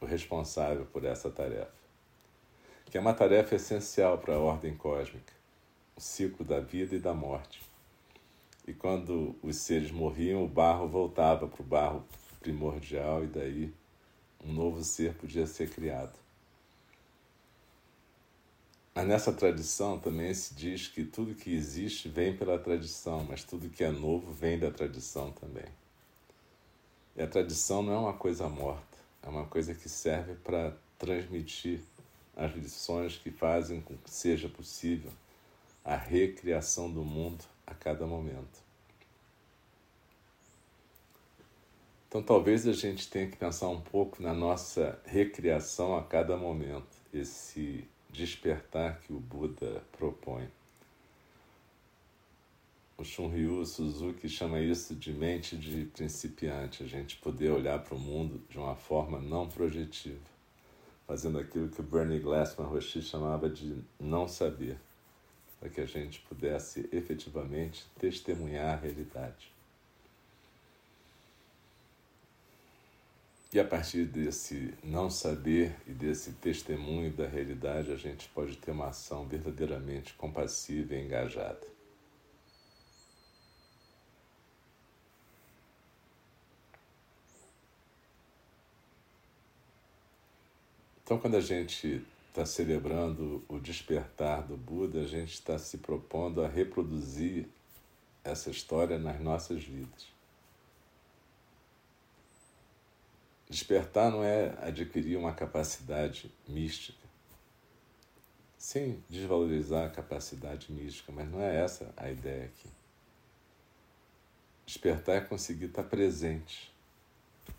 o 0.00 0.04
responsável 0.04 0.86
por 0.86 1.04
essa 1.04 1.30
tarefa, 1.30 1.70
que 2.86 2.98
é 2.98 3.00
uma 3.00 3.14
tarefa 3.14 3.54
essencial 3.54 4.18
para 4.18 4.34
a 4.34 4.40
ordem 4.40 4.76
cósmica, 4.76 5.32
o 5.94 6.00
ciclo 6.00 6.44
da 6.44 6.58
vida 6.58 6.96
e 6.96 6.98
da 6.98 7.14
morte. 7.14 7.69
E 8.66 8.72
quando 8.72 9.34
os 9.42 9.56
seres 9.56 9.90
morriam, 9.90 10.44
o 10.44 10.48
barro 10.48 10.88
voltava 10.88 11.46
para 11.46 11.62
o 11.62 11.64
barro 11.64 12.04
primordial 12.40 13.24
e 13.24 13.26
daí 13.26 13.74
um 14.44 14.52
novo 14.52 14.82
ser 14.82 15.14
podia 15.14 15.46
ser 15.46 15.70
criado. 15.70 16.18
Mas 18.94 19.06
nessa 19.06 19.32
tradição 19.32 19.98
também 19.98 20.34
se 20.34 20.54
diz 20.54 20.88
que 20.88 21.04
tudo 21.04 21.34
que 21.34 21.54
existe 21.54 22.08
vem 22.08 22.36
pela 22.36 22.58
tradição, 22.58 23.24
mas 23.24 23.44
tudo 23.44 23.70
que 23.70 23.84
é 23.84 23.90
novo 23.90 24.32
vem 24.32 24.58
da 24.58 24.70
tradição 24.70 25.30
também. 25.32 25.66
E 27.16 27.22
a 27.22 27.26
tradição 27.26 27.82
não 27.82 27.92
é 27.92 27.98
uma 27.98 28.12
coisa 28.14 28.48
morta, 28.48 28.98
é 29.22 29.28
uma 29.28 29.46
coisa 29.46 29.74
que 29.74 29.88
serve 29.88 30.34
para 30.34 30.76
transmitir 30.98 31.80
as 32.36 32.52
lições 32.54 33.16
que 33.16 33.30
fazem 33.30 33.80
com 33.80 33.96
que 33.96 34.10
seja 34.10 34.48
possível 34.48 35.10
a 35.84 35.96
recriação 35.96 36.90
do 36.90 37.04
mundo 37.04 37.44
a 37.70 37.74
cada 37.74 38.06
momento. 38.06 38.60
Então 42.08 42.20
talvez 42.20 42.66
a 42.66 42.72
gente 42.72 43.08
tenha 43.08 43.28
que 43.28 43.36
pensar 43.36 43.68
um 43.68 43.80
pouco 43.80 44.20
na 44.20 44.34
nossa 44.34 45.00
recriação 45.04 45.96
a 45.96 46.02
cada 46.02 46.36
momento, 46.36 46.98
esse 47.14 47.86
despertar 48.10 49.00
que 49.00 49.12
o 49.12 49.20
Buda 49.20 49.80
propõe. 49.92 50.48
O 52.98 53.04
Shunryu 53.04 53.64
Suzuki 53.64 54.28
chama 54.28 54.60
isso 54.60 54.94
de 54.96 55.12
mente 55.12 55.56
de 55.56 55.84
principiante, 55.86 56.82
a 56.82 56.86
gente 56.86 57.16
poder 57.16 57.50
olhar 57.52 57.78
para 57.78 57.94
o 57.94 57.98
mundo 57.98 58.42
de 58.50 58.58
uma 58.58 58.74
forma 58.74 59.20
não 59.20 59.48
projetiva, 59.48 60.18
fazendo 61.06 61.38
aquilo 61.38 61.68
que 61.68 61.80
o 61.80 61.84
Bernie 61.84 62.18
Glassman 62.18 62.66
Roshi 62.66 63.00
chamava 63.00 63.48
de 63.48 63.82
não 64.00 64.26
saber, 64.26 64.76
para 65.60 65.68
que 65.68 65.80
a 65.80 65.86
gente 65.86 66.20
pudesse 66.22 66.88
efetivamente 66.90 67.86
testemunhar 67.98 68.72
a 68.72 68.80
realidade. 68.80 69.52
E 73.52 73.58
a 73.58 73.64
partir 73.64 74.04
desse 74.04 74.72
não 74.82 75.10
saber 75.10 75.76
e 75.86 75.92
desse 75.92 76.32
testemunho 76.34 77.12
da 77.12 77.26
realidade, 77.26 77.92
a 77.92 77.96
gente 77.96 78.28
pode 78.28 78.56
ter 78.56 78.70
uma 78.70 78.88
ação 78.88 79.26
verdadeiramente 79.26 80.14
compassiva 80.14 80.94
e 80.94 81.04
engajada. 81.04 81.66
Então, 91.02 91.18
quando 91.18 91.36
a 91.36 91.40
gente 91.40 92.06
está 92.30 92.46
celebrando 92.46 93.44
o 93.48 93.58
despertar 93.58 94.46
do 94.46 94.56
Buda, 94.56 95.00
a 95.00 95.06
gente 95.06 95.32
está 95.32 95.58
se 95.58 95.78
propondo 95.78 96.42
a 96.42 96.48
reproduzir 96.48 97.48
essa 98.22 98.50
história 98.50 98.98
nas 98.98 99.20
nossas 99.20 99.64
vidas. 99.64 100.06
Despertar 103.48 104.12
não 104.12 104.22
é 104.22 104.56
adquirir 104.60 105.16
uma 105.16 105.32
capacidade 105.32 106.32
mística, 106.46 107.00
sem 108.56 109.02
desvalorizar 109.08 109.86
a 109.86 109.90
capacidade 109.90 110.72
mística, 110.72 111.10
mas 111.10 111.28
não 111.28 111.42
é 111.42 111.56
essa 111.56 111.92
a 111.96 112.08
ideia 112.08 112.44
aqui. 112.44 112.68
Despertar 114.64 115.16
é 115.16 115.20
conseguir 115.20 115.64
estar 115.64 115.82
presente. 115.82 116.72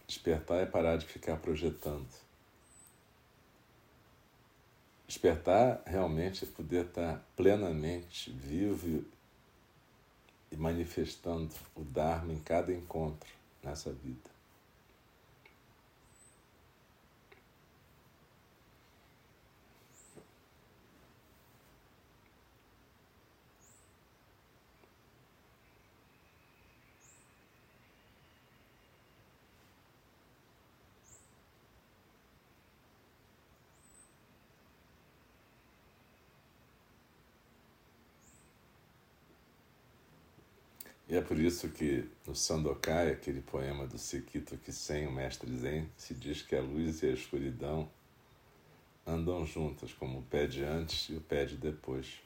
Despertar 0.07 0.61
é 0.61 0.65
parar 0.65 0.95
de 0.95 1.05
ficar 1.05 1.35
projetando. 1.35 2.30
Despertar 5.11 5.83
realmente 5.85 6.45
é 6.45 6.47
poder 6.47 6.85
estar 6.85 7.21
plenamente 7.35 8.31
vivo 8.31 9.03
e 10.49 10.55
manifestando 10.55 11.53
o 11.75 11.83
Dharma 11.83 12.31
em 12.31 12.39
cada 12.39 12.71
encontro 12.71 13.29
nessa 13.61 13.91
vida. 13.91 14.30
E 41.11 41.15
é 41.17 41.21
por 41.21 41.37
isso 41.37 41.67
que 41.67 42.09
no 42.25 42.33
Sandokai, 42.33 43.11
aquele 43.11 43.41
poema 43.41 43.85
do 43.85 43.97
Sekito 43.97 44.57
Kisen, 44.57 45.07
o 45.07 45.11
mestre 45.11 45.53
Zen, 45.57 45.89
se 45.97 46.13
diz 46.13 46.41
que 46.41 46.55
a 46.55 46.61
luz 46.61 47.03
e 47.03 47.07
a 47.07 47.11
escuridão 47.11 47.91
andam 49.05 49.45
juntas, 49.45 49.91
como 49.91 50.19
o 50.19 50.23
pé 50.23 50.47
de 50.47 50.63
antes 50.63 51.09
e 51.09 51.15
o 51.17 51.19
pé 51.19 51.43
de 51.43 51.57
depois. 51.57 52.21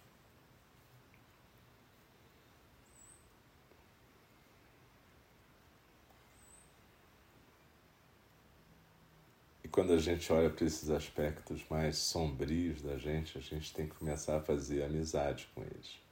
E 9.63 9.67
quando 9.67 9.93
a 9.93 9.98
gente 9.98 10.32
olha 10.32 10.52
para 10.52 10.63
esses 10.63 10.91
aspectos 10.91 11.65
mais 11.71 11.98
sombrios 11.98 12.84
da 12.84 13.00
gente, 13.00 13.36
a 13.36 13.41
gente 13.41 13.74
tem 13.74 13.88
que 13.88 13.95
começar 13.95 14.38
a 14.38 14.41
fazer 14.41 14.84
amizade 14.84 15.50
com 15.56 15.63
eles 15.63 16.05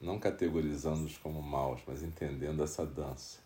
não 0.00 0.18
categorizando-os 0.18 1.18
como 1.18 1.42
maus, 1.42 1.80
mas 1.86 2.02
entendendo 2.02 2.62
essa 2.62 2.86
dança. 2.86 3.38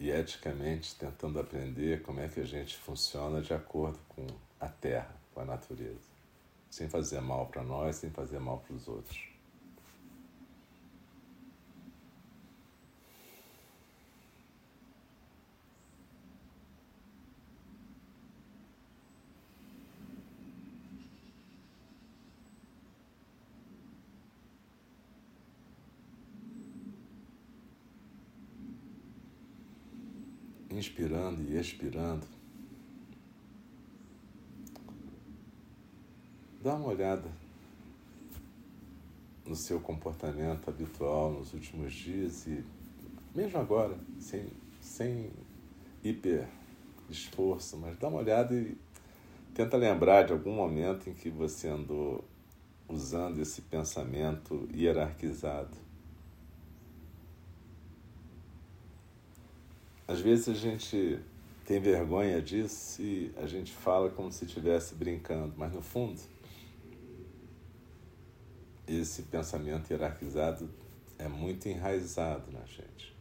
E 0.00 0.10
eticamente 0.10 0.96
tentando 0.96 1.38
aprender 1.38 2.02
como 2.02 2.20
é 2.20 2.28
que 2.28 2.40
a 2.40 2.44
gente 2.44 2.76
funciona 2.76 3.40
de 3.40 3.54
acordo 3.54 3.98
com 4.08 4.26
a 4.58 4.68
terra, 4.68 5.14
com 5.32 5.40
a 5.40 5.44
natureza, 5.44 6.10
sem 6.70 6.88
fazer 6.88 7.20
mal 7.20 7.46
para 7.46 7.62
nós, 7.62 7.96
sem 7.96 8.10
fazer 8.10 8.40
mal 8.40 8.58
para 8.58 8.74
os 8.74 8.88
outros. 8.88 9.31
Inspirando 30.78 31.42
e 31.42 31.58
expirando, 31.58 32.26
dá 36.62 36.74
uma 36.74 36.88
olhada 36.88 37.30
no 39.46 39.56
seu 39.56 39.80
comportamento 39.80 40.68
habitual 40.68 41.32
nos 41.32 41.52
últimos 41.52 41.92
dias 41.92 42.46
e 42.46 42.64
mesmo 43.34 43.58
agora, 43.58 43.98
sem, 44.18 44.46
sem 44.80 45.30
hiper 46.04 46.46
esforço, 47.08 47.76
mas 47.78 47.98
dá 47.98 48.08
uma 48.08 48.18
olhada 48.18 48.54
e 48.54 48.76
tenta 49.54 49.76
lembrar 49.76 50.24
de 50.24 50.32
algum 50.32 50.54
momento 50.54 51.08
em 51.08 51.14
que 51.14 51.30
você 51.30 51.68
andou 51.68 52.24
usando 52.88 53.40
esse 53.40 53.62
pensamento 53.62 54.68
hierarquizado 54.74 55.76
Às 60.12 60.20
vezes 60.20 60.46
a 60.46 60.52
gente 60.52 61.18
tem 61.64 61.80
vergonha 61.80 62.42
disso 62.42 63.00
e 63.00 63.32
a 63.38 63.46
gente 63.46 63.72
fala 63.72 64.10
como 64.10 64.30
se 64.30 64.44
estivesse 64.44 64.94
brincando, 64.94 65.54
mas 65.56 65.72
no 65.72 65.80
fundo, 65.80 66.20
esse 68.86 69.22
pensamento 69.22 69.90
hierarquizado 69.90 70.68
é 71.18 71.26
muito 71.26 71.66
enraizado 71.66 72.52
na 72.52 72.62
gente. 72.66 73.16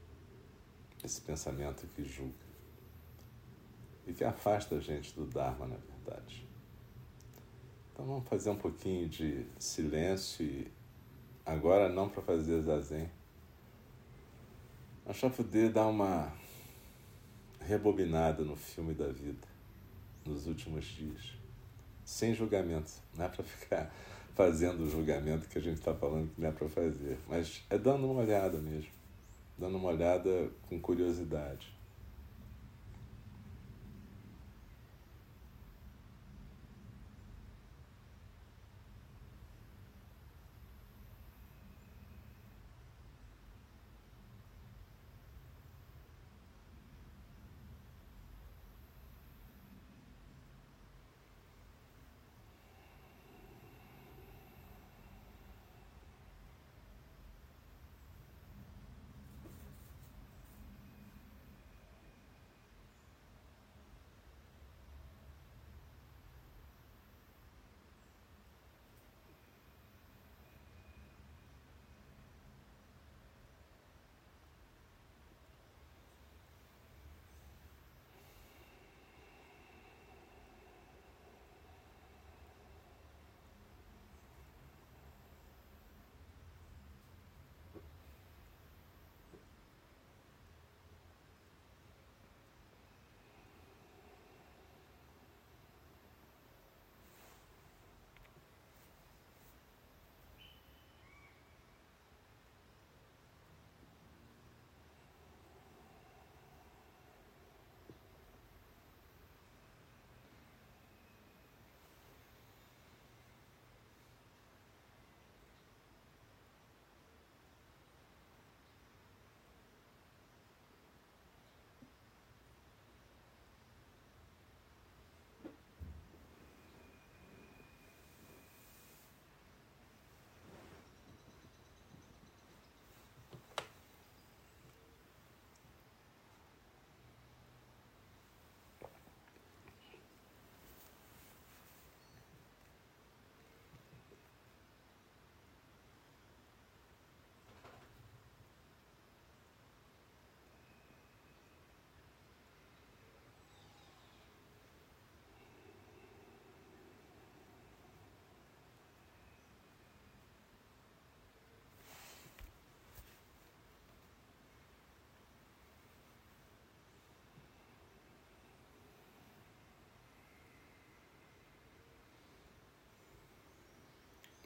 Esse 1.02 1.22
pensamento 1.22 1.88
que 1.96 2.04
julga 2.04 2.34
e 4.06 4.12
que 4.12 4.26
afasta 4.26 4.76
a 4.76 4.82
gente 4.82 5.16
do 5.16 5.26
Dharma, 5.26 5.68
na 5.68 5.78
verdade. 5.78 6.46
Então 7.94 8.06
vamos 8.06 8.28
fazer 8.28 8.50
um 8.50 8.58
pouquinho 8.58 9.08
de 9.08 9.46
silêncio 9.58 10.46
e 10.46 10.68
agora 11.46 11.88
não 11.88 12.10
para 12.10 12.22
fazer 12.22 12.62
zazen, 12.64 13.10
mas 15.06 15.18
para 15.18 15.30
poder 15.30 15.72
dar 15.72 15.88
uma 15.88 16.41
rebobinada 17.72 18.44
no 18.44 18.56
filme 18.56 18.94
da 18.94 19.08
vida 19.08 19.48
nos 20.26 20.46
últimos 20.46 20.86
dias, 20.86 21.32
sem 22.04 22.34
julgamento. 22.34 22.92
Não 23.16 23.26
é 23.26 23.30
para 23.30 23.44
ficar 23.44 23.94
fazendo 24.36 24.84
o 24.84 24.90
julgamento 24.90 25.48
que 25.48 25.58
a 25.58 25.62
gente 25.62 25.78
está 25.78 25.94
falando 25.94 26.30
que 26.34 26.42
não 26.42 26.50
é 26.50 26.52
para 26.52 26.68
fazer, 26.68 27.18
mas 27.30 27.64
é 27.70 27.78
dando 27.78 28.12
uma 28.12 28.22
olhada 28.22 28.58
mesmo, 28.58 28.92
dando 29.58 29.78
uma 29.78 29.90
olhada 29.90 30.50
com 30.68 30.80
curiosidade. 30.80 31.74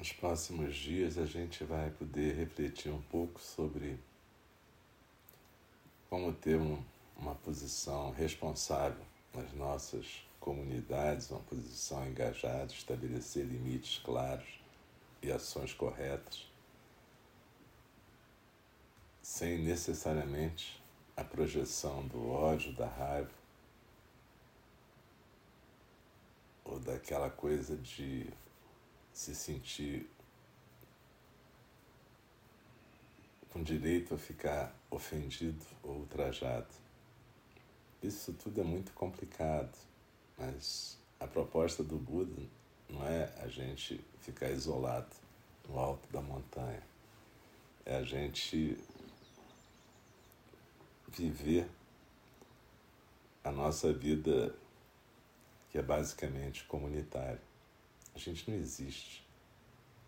Nos 0.05 0.13
próximos 0.13 0.75
dias 0.75 1.17
a 1.17 1.25
gente 1.25 1.63
vai 1.63 1.89
poder 1.89 2.35
refletir 2.35 2.91
um 2.91 3.01
pouco 3.01 3.41
sobre 3.41 3.97
como 6.07 6.31
ter 6.31 6.57
um, 6.57 6.79
uma 7.17 7.33
posição 7.33 8.11
responsável 8.11 9.03
nas 9.33 9.51
nossas 9.53 10.23
comunidades, 10.39 11.31
uma 11.31 11.39
posição 11.39 12.07
engajada, 12.07 12.71
estabelecer 12.71 13.45
limites 13.45 13.97
claros 13.97 14.45
e 15.23 15.31
ações 15.31 15.73
corretas, 15.73 16.47
sem 19.23 19.57
necessariamente 19.57 20.79
a 21.17 21.23
projeção 21.23 22.07
do 22.07 22.29
ódio, 22.29 22.75
da 22.75 22.87
raiva 22.87 23.31
ou 26.63 26.79
daquela 26.79 27.31
coisa 27.31 27.75
de 27.75 28.31
se 29.15 29.33
sentir 29.33 30.05
com 33.49 33.63
direito 33.63 34.13
a 34.13 34.17
ficar 34.17 34.75
ofendido 34.91 35.65
ou 35.81 35.99
ultrajado. 35.99 36.67
Isso 38.03 38.33
tudo 38.33 38.59
é 38.59 38.63
muito 38.65 38.91
complicado, 38.91 39.73
mas 40.37 40.97
a 41.17 41.25
proposta 41.25 41.81
do 41.81 41.97
Buda 41.97 42.43
não 42.89 43.07
é 43.07 43.33
a 43.41 43.47
gente 43.47 44.03
ficar 44.19 44.51
isolado 44.51 45.15
no 45.69 45.79
alto 45.79 46.11
da 46.11 46.21
montanha, 46.21 46.83
é 47.85 47.95
a 47.95 48.03
gente 48.03 48.77
viver 51.07 51.69
a 53.45 53.51
nossa 53.51 53.93
vida 53.93 54.53
que 55.69 55.77
é 55.77 55.81
basicamente 55.81 56.65
comunitária. 56.65 57.44
A 58.15 58.19
gente 58.19 58.49
não 58.49 58.57
existe 58.57 59.27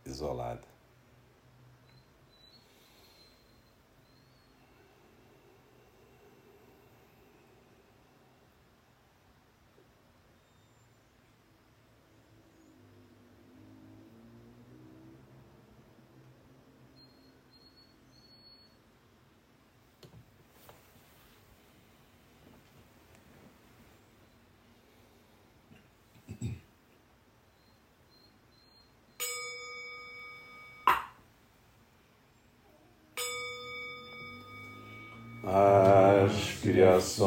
isolada. 0.05 0.76
As 35.49 36.59
criações 36.61 37.25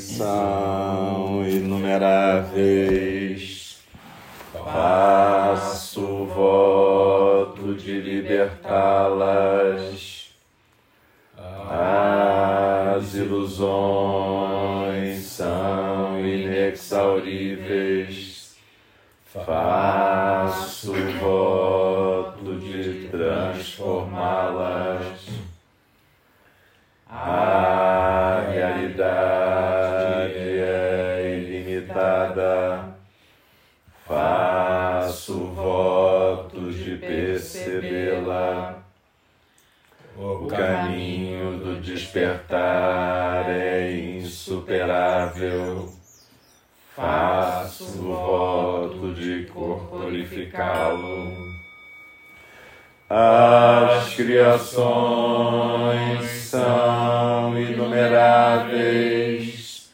são 0.00 1.44
inumeráveis. 1.44 3.80
Faço 4.52 6.26
voto 6.26 7.74
de 7.74 8.00
libertá-las. 8.00 9.51
De 49.14 49.46
corporificá-lo. 49.46 51.32
As 53.08 54.14
criações 54.14 54.70
são 56.30 57.58
inumeráveis. 57.60 59.90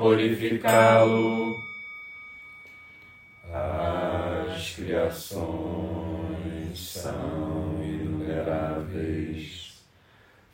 corporificá-lo. 0.00 1.60
As 3.52 4.76
criações 4.76 6.78
são 6.78 7.78
inumeráveis. 7.82 9.74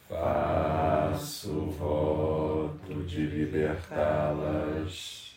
Faço 0.08 1.66
voto 1.78 3.04
de 3.06 3.26
libertá-las. 3.26 5.36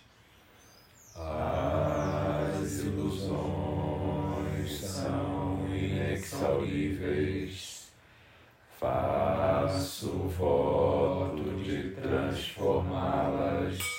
As 1.16 2.80
ilusões 2.80 4.82
são 4.82 5.68
inexauríveis. 5.76 7.88
Faço 8.80 10.10
voto 10.30 11.44
de 11.64 11.92
transformá-las. 11.92 13.99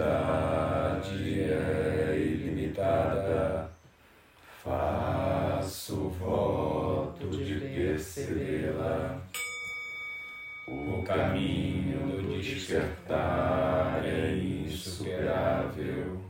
Realidade 0.00 1.42
é 1.42 2.16
ilimitada. 2.16 3.70
Faço 4.62 6.08
voto 6.10 7.28
de 7.28 7.60
percebê-la. 7.60 9.20
O 10.66 11.02
caminho 11.02 12.22
do 12.22 12.40
despertar 12.40 14.04
é 14.04 14.36
insuperável. 14.36 16.20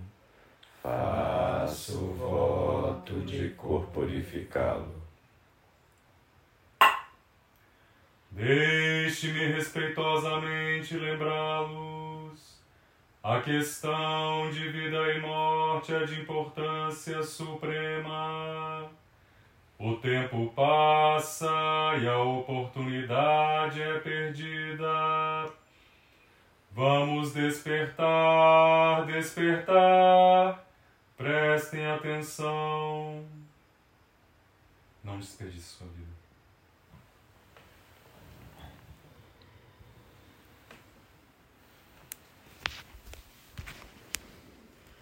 Faço 0.82 1.98
voto 2.14 3.20
de 3.20 3.50
corporificá-lo. 3.50 5.00
Deixe-me 8.30 9.52
respeitosamente 9.52 10.96
lembrá-los. 10.96 11.99
A 13.22 13.42
questão 13.42 14.50
de 14.50 14.70
vida 14.70 15.12
e 15.12 15.20
morte 15.20 15.92
é 15.92 16.06
de 16.06 16.22
importância 16.22 17.22
suprema. 17.22 18.90
O 19.78 19.96
tempo 19.96 20.50
passa 20.56 21.46
e 22.00 22.08
a 22.08 22.18
oportunidade 22.18 23.82
é 23.82 23.98
perdida. 23.98 25.52
Vamos 26.72 27.34
despertar, 27.34 29.04
despertar. 29.04 30.66
Prestem 31.14 31.86
atenção. 31.90 33.22
Não 35.04 35.18
desperdice 35.18 35.76
sua 35.76 35.86
vida. 35.88 36.19